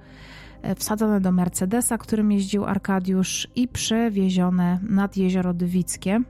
[0.62, 6.22] e, wsadzone do Mercedesa, którym jeździł Arkadiusz i przewiezione nad jezioro Dywickie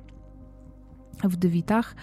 [1.23, 1.95] w Dywitach.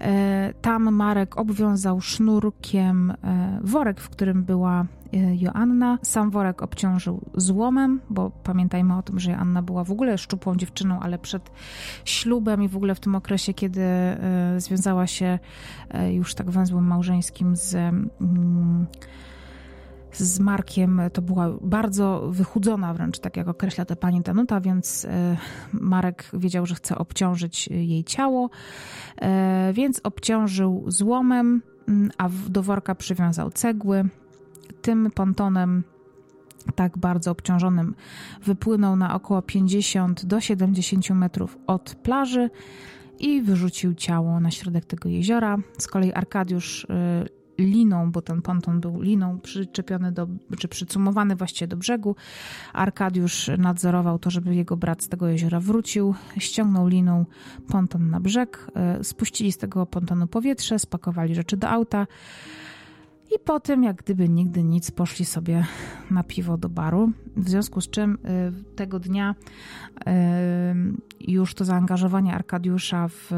[0.00, 3.16] E, tam Marek obwiązał sznurkiem e,
[3.62, 4.80] worek, w którym była
[5.12, 5.98] e, Joanna.
[6.02, 11.00] Sam worek obciążył złomem, bo pamiętajmy o tym, że Joanna była w ogóle szczupłą dziewczyną,
[11.00, 11.50] ale przed
[12.04, 13.86] ślubem i w ogóle w tym okresie, kiedy
[14.58, 15.38] związała się
[16.10, 18.86] już tak węzłem małżeńskim z mm,
[20.12, 25.36] z Markiem to była bardzo wychudzona wręcz, tak jak określa to pani Danuta, więc e,
[25.72, 28.50] Marek wiedział, że chce obciążyć jej ciało,
[29.22, 34.04] e, więc obciążył złomem, mm, a do worka przywiązał cegły.
[34.82, 35.82] Tym pontonem
[36.74, 37.94] tak bardzo obciążonym
[38.44, 42.50] wypłynął na około 50 do 70 metrów od plaży
[43.18, 45.58] i wyrzucił ciało na środek tego jeziora.
[45.78, 50.26] Z kolei Arkadiusz e, liną, bo ten ponton był liną przyczepiony do,
[50.58, 52.16] czy przycumowany właściwie do brzegu.
[52.72, 57.24] Arkadiusz nadzorował to, żeby jego brat z tego jeziora wrócił, ściągnął liną
[57.68, 62.06] ponton na brzeg, e, spuścili z tego pontonu powietrze, spakowali rzeczy do auta.
[63.34, 65.66] I po tym, jak gdyby nigdy nic, poszli sobie
[66.10, 67.12] na piwo do baru.
[67.36, 69.34] W związku z czym y, tego dnia
[69.98, 70.12] y,
[71.20, 73.30] już to zaangażowanie Arkadiusza w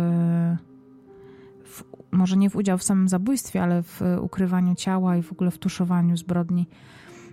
[2.13, 5.59] może nie w udział w samym zabójstwie, ale w ukrywaniu ciała i w ogóle w
[5.59, 6.67] tuszowaniu zbrodni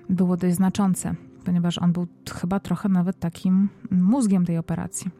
[0.10, 1.16] było dość znaczące,
[1.46, 5.12] ponieważ on był chyba trochę nawet takim mózgiem tej operacji.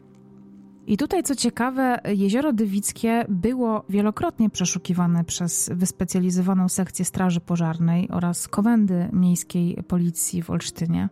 [0.86, 8.48] I tutaj, co ciekawe, jezioro Dywickie było wielokrotnie przeszukiwane przez wyspecjalizowaną sekcję Straży Pożarnej oraz
[8.48, 11.08] Komendy Miejskiej Policji w Olsztynie.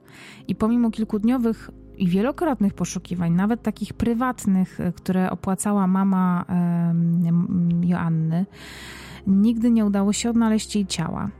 [0.49, 6.45] I pomimo kilkudniowych i wielokrotnych poszukiwań, nawet takich prywatnych, e, które opłacała mama
[7.81, 8.47] Joanny,
[9.27, 11.31] nigdy nie udało się odnaleźć jej ciała.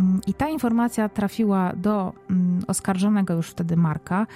[0.00, 4.26] Mm, I ta informacja trafiła do mm, oskarżonego już wtedy Marka,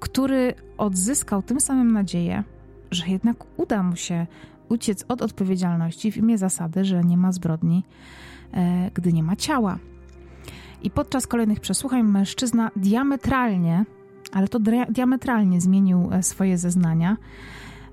[0.00, 2.44] który odzyskał tym samym nadzieję,
[2.90, 4.26] że jednak uda mu się
[4.68, 7.84] uciec od odpowiedzialności w imię zasady, że nie ma zbrodni,
[8.52, 9.78] e, gdy nie ma ciała.
[10.82, 13.84] I podczas kolejnych przesłuchań mężczyzna diametralnie
[14.32, 14.58] ale to
[14.88, 17.16] diametralnie zmienił e, swoje zeznania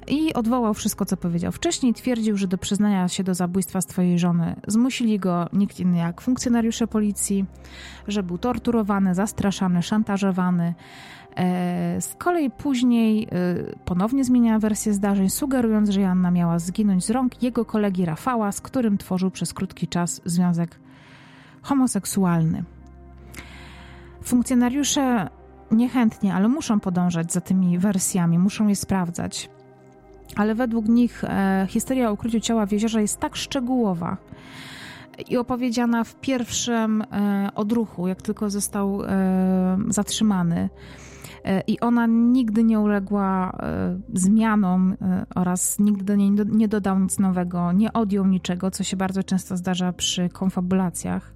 [0.08, 1.94] i odwołał wszystko, co powiedział wcześniej.
[1.94, 6.88] Twierdził, że do przyznania się do zabójstwa swojej żony zmusili go nikt inny jak funkcjonariusze
[6.88, 7.46] policji,
[8.08, 10.74] że był torturowany, zastraszany, szantażowany.
[11.36, 13.28] E, z kolei później e,
[13.86, 18.62] ponownie zmienia wersję zdarzeń, sugerując, że Janna miała zginąć z rąk jego kolegi Rafała, z
[18.62, 20.80] którym tworzył przez krótki czas związek
[21.62, 22.64] homoseksualny.
[24.24, 25.30] Funkcjonariusze
[25.72, 29.50] niechętnie, ale muszą podążać za tymi wersjami, muszą je sprawdzać.
[30.36, 34.18] Ale według nich e, historia o ukryciu ciała w jeziorze jest tak szczegółowa
[35.30, 40.70] i opowiedziana w pierwszym e, odruchu, jak tylko został e, zatrzymany.
[41.46, 47.00] E, I ona nigdy nie uległa e, zmianom e, oraz nigdy do niej nie dodał
[47.00, 51.34] nic nowego, nie odjął niczego, co się bardzo często zdarza przy konfabulacjach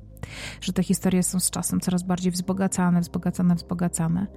[0.61, 4.27] że te historie są z czasem coraz bardziej wzbogacane, wzbogacane, wzbogacane.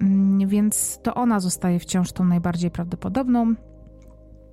[0.00, 3.54] Mm, więc to ona zostaje wciąż tą najbardziej prawdopodobną.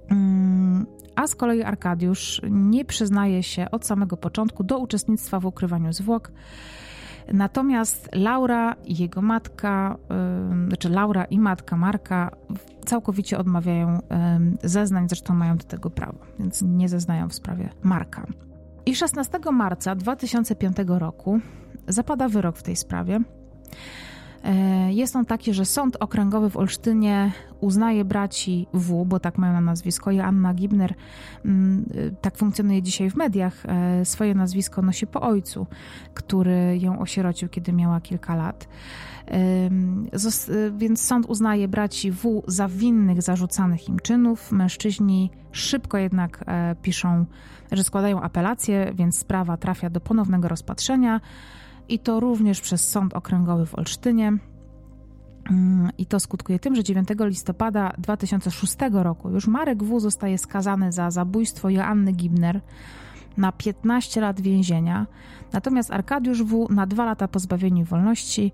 [0.10, 0.86] Mm,
[1.16, 6.32] a z kolei Arkadiusz nie przyznaje się od samego początku do uczestnictwa w ukrywaniu zwłok.
[7.34, 9.98] Natomiast Laura i jego matka,
[10.68, 12.32] znaczy Laura i matka Marka
[12.86, 14.00] całkowicie odmawiają
[14.64, 18.28] zeznań, zresztą mają do tego prawo, więc nie zeznają w sprawie Marka.
[18.86, 21.40] I 16 marca 2005 roku
[21.88, 23.20] zapada wyrok w tej sprawie.
[24.46, 29.54] E, jest on taki, że Sąd Okręgowy w Olsztynie uznaje braci W, bo tak mają
[29.54, 30.94] na nazwisko, Joanna Gibner,
[31.46, 31.86] mm,
[32.22, 33.64] tak funkcjonuje dzisiaj w mediach,
[34.04, 35.68] swoje nazwisko nosi po ojcu,
[36.14, 38.68] który ją osierocił, kiedy miała kilka lat.
[40.78, 44.52] Więc sąd uznaje braci W za winnych zarzucanych im czynów.
[44.52, 47.26] Mężczyźni szybko jednak e, piszą,
[47.72, 51.22] że składają apelację, więc sprawa trafia do ponownego rozpatrzenia
[51.90, 54.38] i to również przez Sąd Okręgowy w Olsztynie.
[55.50, 60.00] Mm, I to skutkuje tym, że 9 listopada 2006 roku już Marek W.
[60.00, 62.62] zostaje skazany za zabójstwo Joanny Gibner
[63.38, 65.08] na 15 lat więzienia,
[65.54, 66.68] natomiast Arkadiusz W.
[66.70, 68.52] na 2 lata pozbawienia wolności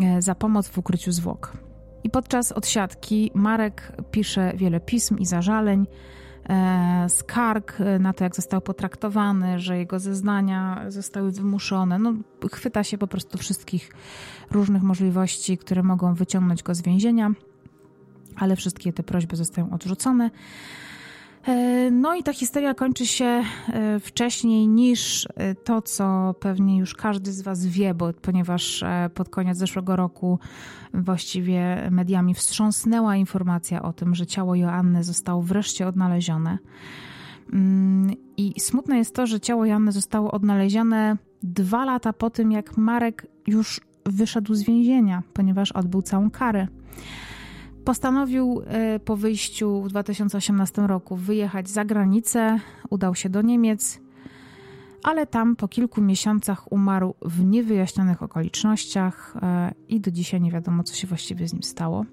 [0.00, 1.52] E, za pomoc w ukryciu zwłok.
[2.04, 5.86] I podczas odsiadki Marek pisze wiele pism i zażaleń,
[7.08, 11.98] skarg na to, jak został potraktowany, że jego zeznania zostały wymuszone.
[11.98, 12.12] No,
[12.52, 13.92] chwyta się po prostu wszystkich
[14.50, 17.30] różnych możliwości, które mogą wyciągnąć go z więzienia,
[18.36, 20.30] ale wszystkie te prośby zostają odrzucone.
[21.46, 26.94] E, no i ta historia kończy się e, wcześniej niż e, to, co pewnie już
[26.94, 28.84] każdy z Was wie, bo ponieważ
[29.14, 30.38] pod koniec zeszłego roku
[30.94, 36.58] właściwie mediami wstrząsnęła informacja o tym, że ciało Joanny zostało wreszcie odnalezione.
[37.52, 42.76] Mm, I smutne jest to, że ciało Joanny zostało odnalezione dwa lata po tym, jak
[42.76, 46.68] Marek już wyszedł z więzienia, ponieważ odbył całą karę.
[47.84, 52.60] Postanowił e, po wyjściu w 2018 roku wyjechać za granicę,
[52.90, 54.00] udał się do Niemiec,
[55.02, 60.82] ale tam po kilku miesiącach umarł w niewyjaśnionych okolicznościach e, i do dzisiaj nie wiadomo,
[60.82, 62.04] co się właściwie z nim stało.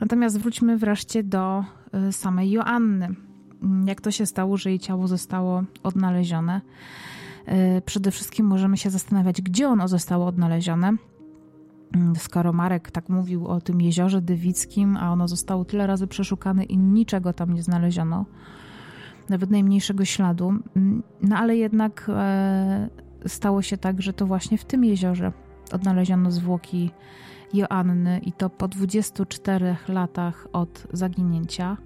[0.00, 3.08] Natomiast wróćmy wreszcie do e, samej Joanny.
[3.86, 6.60] Jak to się stało, że jej ciało zostało odnalezione?
[7.84, 10.96] Przede wszystkim możemy się zastanawiać, gdzie ono zostało odnalezione
[12.16, 16.78] skoro Marek tak mówił o tym jeziorze Dywickim, a ono zostało tyle razy przeszukane i
[16.78, 18.24] niczego tam nie znaleziono,
[19.28, 22.88] nawet najmniejszego śladu, mm, no ale jednak e,
[23.26, 25.32] stało się tak, że to właśnie w tym jeziorze
[25.72, 26.90] odnaleziono zwłoki
[27.54, 31.76] Joanny i to po 24 latach od zaginięcia.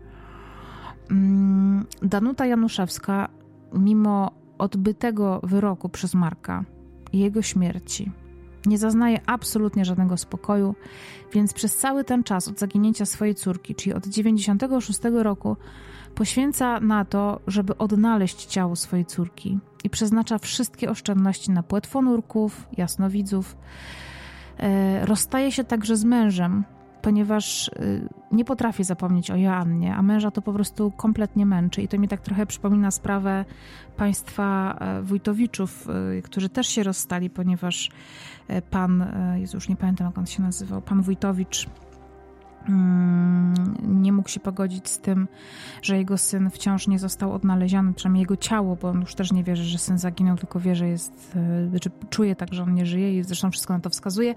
[1.10, 3.28] Mm, Danuta Januszewska,
[3.72, 6.64] mimo odbytego wyroku przez Marka
[7.12, 8.12] i jego śmierci,
[8.66, 10.74] nie zaznaje absolutnie żadnego spokoju,
[11.32, 15.56] więc przez cały ten czas od zaginięcia swojej córki, czyli od 96 roku,
[16.14, 23.56] poświęca na to, żeby odnaleźć ciało swojej córki i przeznacza wszystkie oszczędności na płetwonurków, jasnowidzów.
[24.58, 26.64] E, rozstaje się także z mężem,
[27.02, 31.82] ponieważ y, nie potrafię zapomnieć o Joannie, a męża to po prostu kompletnie męczy.
[31.82, 33.44] I to mi tak trochę przypomina sprawę
[33.96, 35.88] państwa e, Wójtowiczów,
[36.18, 37.90] y, którzy też się rozstali, ponieważ
[38.48, 41.66] e, pan, e, już nie pamiętam jak on się nazywał, pan Wójtowicz
[42.68, 45.28] mm, nie mógł się pogodzić z tym,
[45.82, 49.44] że jego syn wciąż nie został odnaleziony, przynajmniej jego ciało, bo on już też nie
[49.44, 51.36] wierzy, że syn zaginął, tylko wie, że jest,
[51.70, 54.34] znaczy czuje tak, że on nie żyje i zresztą wszystko na to wskazuje.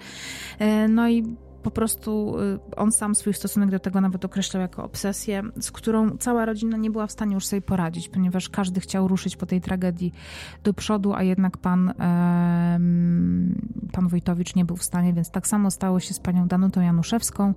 [0.90, 5.44] No i po prostu y, on sam swój stosunek do tego nawet określał jako obsesję,
[5.60, 9.38] z którą cała rodzina nie była w stanie już sobie poradzić, ponieważ każdy chciał ruszyć
[9.38, 10.14] po tej tragedii
[10.64, 11.94] do przodu, a jednak pan,
[13.92, 17.54] pan Wojtowicz nie był w stanie, więc tak samo stało się z panią Danutą Januszewską.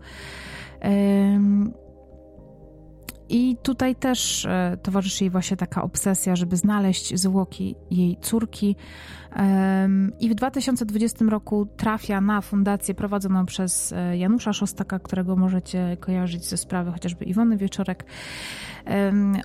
[3.29, 8.77] I tutaj też e, towarzyszy jej właśnie taka obsesja, żeby znaleźć zwłoki jej córki.
[10.21, 16.45] I w 2020 roku trafia na fundację prowadzoną przez e, Janusza Szostaka, którego możecie kojarzyć
[16.45, 18.05] ze sprawy chociażby Iwony Wieczorek.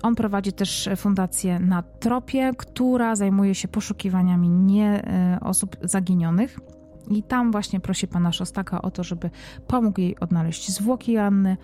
[0.02, 6.58] On prowadzi też fundację na Tropie, która zajmuje się poszukiwaniami nie e, osób zaginionych.
[7.10, 9.30] I tam właśnie prosi pana Szostaka o to, żeby
[9.66, 11.56] pomógł jej odnaleźć zwłoki Janny.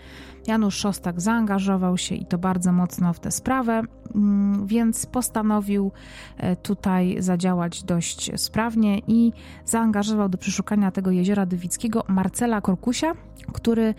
[0.46, 3.82] Janusz Szostak zaangażował się i to bardzo mocno w tę sprawę,
[4.14, 5.92] mm, więc postanowił
[6.36, 9.32] e, tutaj zadziałać dość sprawnie i
[9.64, 13.12] zaangażował do przeszukania tego jeziora Dywickiego Marcela Korkusia,
[13.52, 13.94] który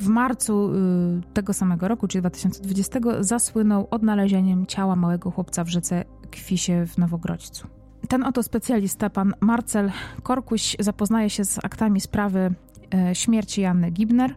[0.00, 6.04] w marcu y, tego samego roku, czyli 2020, zasłynął odnalezieniem ciała małego chłopca w rzece
[6.30, 7.83] Kwisie w Nowogrodźcu.
[8.08, 9.92] Ten oto specjalista, pan Marcel
[10.22, 12.54] Korkuś, zapoznaje się z aktami sprawy
[12.94, 14.34] e, śmierci Janny Gibner.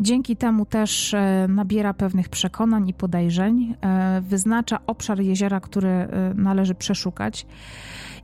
[0.00, 6.74] Dzięki temu też e, nabiera pewnych przekonań i podejrzeń, e, wyznacza obszar jeziora, który należy
[6.74, 7.46] przeszukać.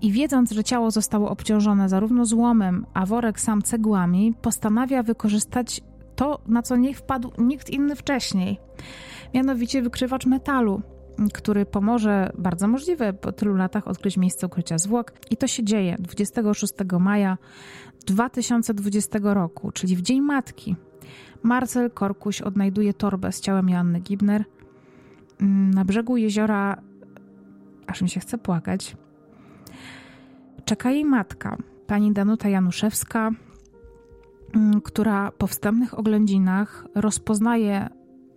[0.02, 5.80] I wiedząc, że ciało zostało obciążone zarówno złomem, a worek sam cegłami, postanawia wykorzystać
[6.16, 8.58] to, na co nie wpadł nikt inny wcześniej,
[9.34, 10.82] mianowicie wykrywacz metalu
[11.32, 15.12] który pomoże, bardzo możliwe, po tylu latach odkryć miejsce ukrycia zwłok.
[15.30, 17.38] I to się dzieje 26 maja
[18.06, 20.76] 2020 roku, czyli w Dzień Matki.
[21.42, 24.44] Marcel Korkuś odnajduje torbę z ciałem Joanny Gibner
[25.40, 26.82] mm, na brzegu jeziora,
[27.86, 28.96] aż mi się chce płakać.
[30.64, 31.56] Czeka jej matka,
[31.86, 33.30] pani Danuta Januszewska,
[34.54, 37.88] mm, która po wstępnych oględzinach rozpoznaje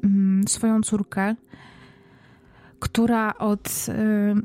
[0.04, 1.36] mm, swoją córkę,
[2.86, 3.86] która od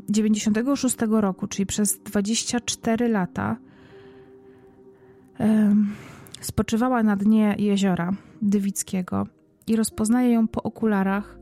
[0.08, 3.56] 96 roku, czyli przez 24 lata,
[6.40, 8.12] spoczywała na dnie jeziora
[8.42, 9.26] Dywickiego
[9.66, 11.38] i rozpoznaje ją po okularach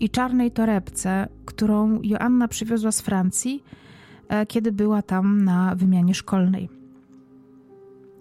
[0.00, 3.64] i czarnej torebce, którą Joanna przywiozła z Francji,
[4.28, 6.68] e, kiedy była tam na wymianie szkolnej.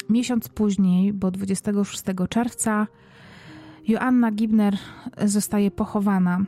[0.10, 2.88] Miesiąc później, bo 26 czerwca,
[3.88, 4.78] Joanna Gibner
[5.26, 6.46] zostaje pochowana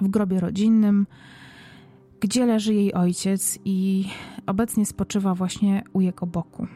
[0.00, 1.06] w grobie rodzinnym,
[2.20, 4.08] gdzie leży jej ojciec i
[4.46, 6.66] obecnie spoczywa właśnie u jego boku.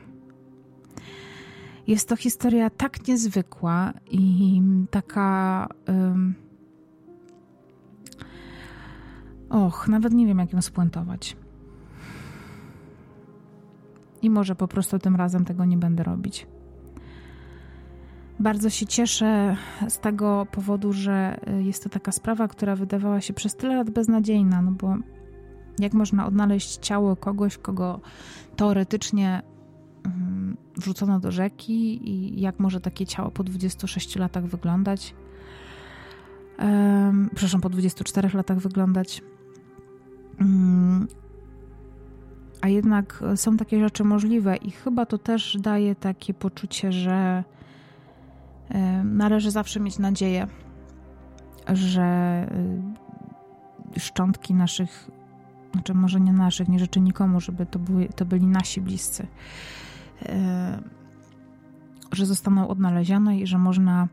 [1.87, 5.69] Jest to historia tak niezwykła i taka.
[5.89, 6.35] Um,
[9.51, 11.37] och, nawet nie wiem, jak ją spuentować.
[14.23, 16.47] I może po prostu tym razem tego nie będę robić.
[18.41, 19.57] Bardzo się cieszę
[19.89, 23.91] z tego powodu, że y, jest to taka sprawa, która wydawała się przez tyle lat
[23.91, 24.97] beznadziejna, no bo
[25.79, 28.01] jak można odnaleźć ciało kogoś, kogo
[28.57, 29.43] teoretycznie
[30.05, 35.15] um, wrzucono do rzeki i jak może takie ciało po 26 latach wyglądać?
[37.35, 39.23] Przepraszam, po 24 latach wyglądać.
[40.41, 41.09] Um,
[42.61, 47.45] a jednak są takie rzeczy możliwe i chyba to też daje takie poczucie, że
[49.05, 50.47] należy zawsze mieć nadzieję,
[51.69, 52.47] że
[53.97, 55.11] y, szczątki naszych,
[55.73, 59.27] znaczy może nie naszych, nie życzę nikomu, żeby to, były, to byli nasi bliscy,
[62.13, 64.09] że zostaną odnalezione i że można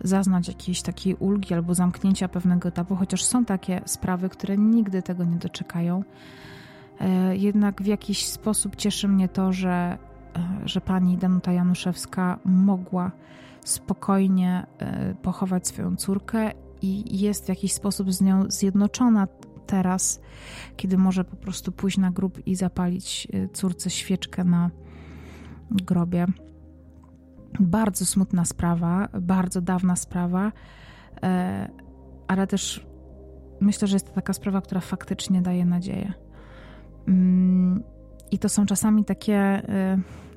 [0.00, 5.24] zaznać jakiejś takiej ulgi albo zamknięcia pewnego etapu, chociaż są takie sprawy, które nigdy tego
[5.24, 6.02] nie doczekają.
[7.00, 9.98] E, jednak w jakiś sposób cieszy mnie to, że,
[10.64, 13.12] że pani Danuta Januszewska mogła
[13.64, 16.50] spokojnie e, pochować swoją córkę
[16.82, 19.28] i jest w jakiś sposób z nią zjednoczona
[19.66, 20.20] teraz,
[20.76, 24.70] kiedy może po prostu pójść na grób i zapalić e, córce świeczkę na
[25.70, 26.26] grobie.
[27.60, 30.52] Bardzo smutna sprawa, bardzo dawna sprawa,
[31.22, 31.70] e,
[32.28, 32.86] ale też
[33.60, 36.12] myślę, że jest to taka sprawa, która faktycznie daje nadzieję.
[38.30, 39.62] I to są czasami takie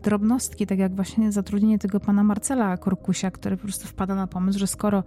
[0.02, 4.60] drobnostki, tak jak właśnie zatrudnienie tego pana Marcela Korkusia, który po prostu wpada na pomysł,
[4.60, 5.04] że skoro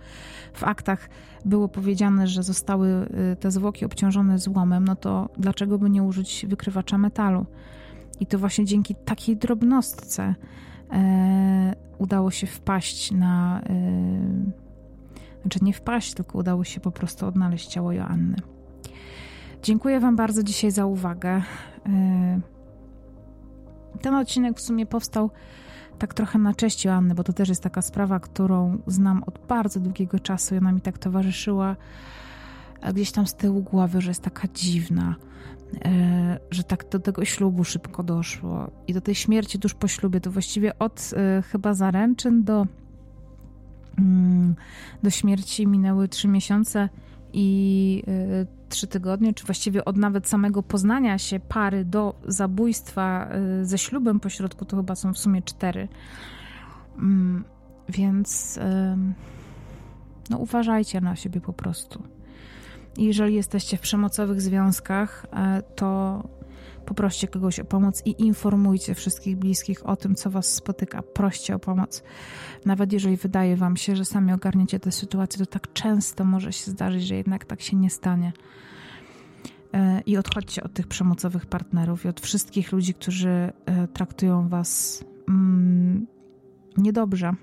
[0.54, 1.08] w aktach
[1.44, 2.88] było powiedziane, że zostały
[3.32, 7.46] y, te zwłoki obciążone złomem, no to dlaczego by nie użyć wykrywacza metalu?
[8.20, 10.34] I to właśnie dzięki takiej drobnostce
[10.92, 13.60] e, udało się wpaść na.
[13.60, 13.72] E,
[15.42, 18.36] znaczy nie wpaść, tylko udało się po prostu odnaleźć ciało Joanny.
[19.62, 21.42] Dziękuję Wam bardzo dzisiaj za uwagę.
[21.86, 22.40] E,
[24.00, 25.30] ten odcinek w sumie powstał
[25.98, 29.80] tak trochę na cześć Joanny, bo to też jest taka sprawa, którą znam od bardzo
[29.80, 31.76] długiego czasu i ona mi tak towarzyszyła
[32.92, 35.14] gdzieś tam z tyłu głowy, że jest taka dziwna,
[35.84, 38.70] e, że tak do tego ślubu szybko doszło.
[38.86, 42.66] I do tej śmierci tuż po ślubie, to właściwie od e, chyba zaręczyn do,
[43.98, 44.54] mm,
[45.02, 46.88] do śmierci minęły trzy miesiące
[47.34, 53.28] i e, trzy tygodnie, czy właściwie od nawet samego poznania się pary do zabójstwa
[53.60, 55.88] y, ze ślubem pośrodku, to chyba są w sumie cztery.
[56.98, 57.44] Mm,
[57.88, 58.58] więc
[60.30, 62.02] no, uważajcie na siebie po prostu.
[62.98, 66.22] Jeżeli jesteście w przemocowych związkach, e, to
[66.84, 71.02] poproście kogoś o pomoc i informujcie wszystkich bliskich o tym, co was spotyka.
[71.02, 72.02] Proście o pomoc.
[72.64, 76.70] Nawet jeżeli wydaje wam się, że sami ogarniecie tę sytuację, to tak często może się
[76.70, 78.32] zdarzyć, że jednak tak się nie stanie.
[79.72, 83.28] E, I odchodźcie od tych przemocowych partnerów i od wszystkich ludzi, którzy
[83.66, 86.06] e, traktują was mm,
[86.76, 87.34] niedobrze.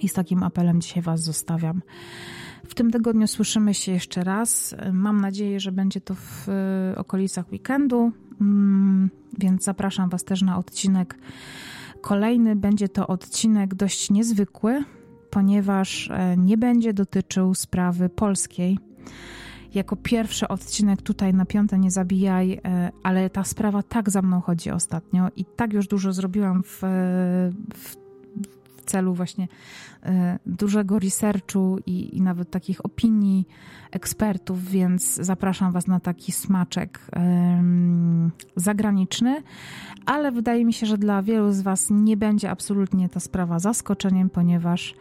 [0.00, 1.82] I z takim apelem dzisiaj Was zostawiam.
[2.68, 4.74] W tym tygodniu słyszymy się jeszcze raz.
[4.92, 10.58] Mam nadzieję, że będzie to w e, okolicach weekendu, mm, więc zapraszam Was też na
[10.58, 11.18] odcinek
[12.00, 12.56] kolejny.
[12.56, 14.84] Będzie to odcinek dość niezwykły,
[15.30, 18.78] ponieważ nie będzie dotyczył sprawy polskiej
[19.74, 24.40] jako pierwszy odcinek tutaj na piąte nie zabijaj, e, ale ta sprawa tak za mną
[24.40, 26.78] chodzi ostatnio i tak już dużo zrobiłam w,
[27.74, 27.96] w,
[28.84, 29.48] celu właśnie
[30.02, 33.46] e, dużego researchu i, i nawet takich opinii
[33.90, 37.00] ekspertów, więc zapraszam Was na taki smaczek
[38.56, 39.42] zagraniczny,
[40.06, 44.30] ale wydaje mi się, że dla wielu z Was nie będzie absolutnie ta sprawa zaskoczeniem,
[44.30, 44.94] ponieważ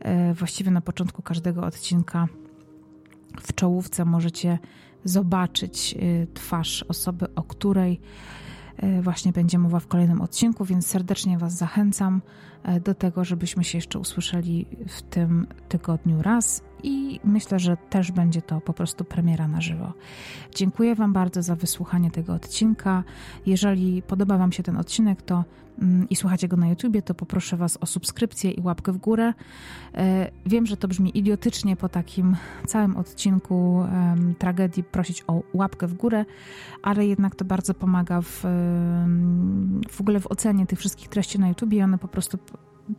[0.00, 2.28] e, właściwie na początku każdego odcinka
[3.40, 4.58] w czołówce możecie
[5.04, 8.00] zobaczyć e, twarz osoby, o której
[9.02, 12.20] właśnie będzie mowa w kolejnym odcinku, więc serdecznie Was zachęcam
[12.84, 18.42] do tego, żebyśmy się jeszcze usłyszeli w tym tygodniu raz i myślę, że też będzie
[18.42, 19.92] to po prostu premiera na żywo.
[20.54, 23.04] Dziękuję Wam bardzo za wysłuchanie tego odcinka.
[23.46, 25.44] Jeżeli podoba Wam się ten odcinek, to
[25.78, 29.34] mm, i słuchacie go na YouTubie, to poproszę Was o subskrypcję i łapkę w górę.
[29.94, 35.86] E, wiem, że to brzmi idiotycznie po takim całym odcinku um, tragedii prosić o łapkę
[35.86, 36.24] w górę,
[36.82, 38.40] ale jednak to bardzo pomaga w,
[39.90, 42.38] w ogóle w ocenie tych wszystkich treści na YouTubie i one po prostu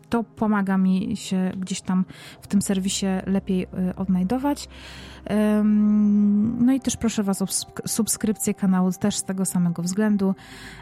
[0.10, 2.06] to pomaga mi się gdzieś tam
[2.42, 4.70] w tym serwisie lepiej y, odnajdować.
[6.60, 7.46] No i też proszę Was o
[7.88, 10.36] subskrypcję kanału też z tego samego względu.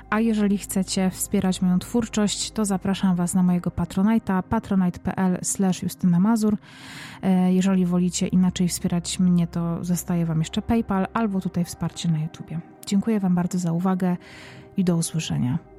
[0.10, 5.38] A jeżeli chcecie wspierać moją twórczość, to zapraszam Was na mojego Patronite'a patronite.pl
[5.84, 6.36] Justyna.
[7.22, 12.20] E, jeżeli wolicie inaczej wspierać mnie, to zostaje Wam jeszcze PayPal albo tutaj wsparcie na
[12.20, 12.60] YouTubie.
[12.86, 14.18] Dziękuję Wam bardzo za uwagę
[14.78, 15.73] i do usłyszenia.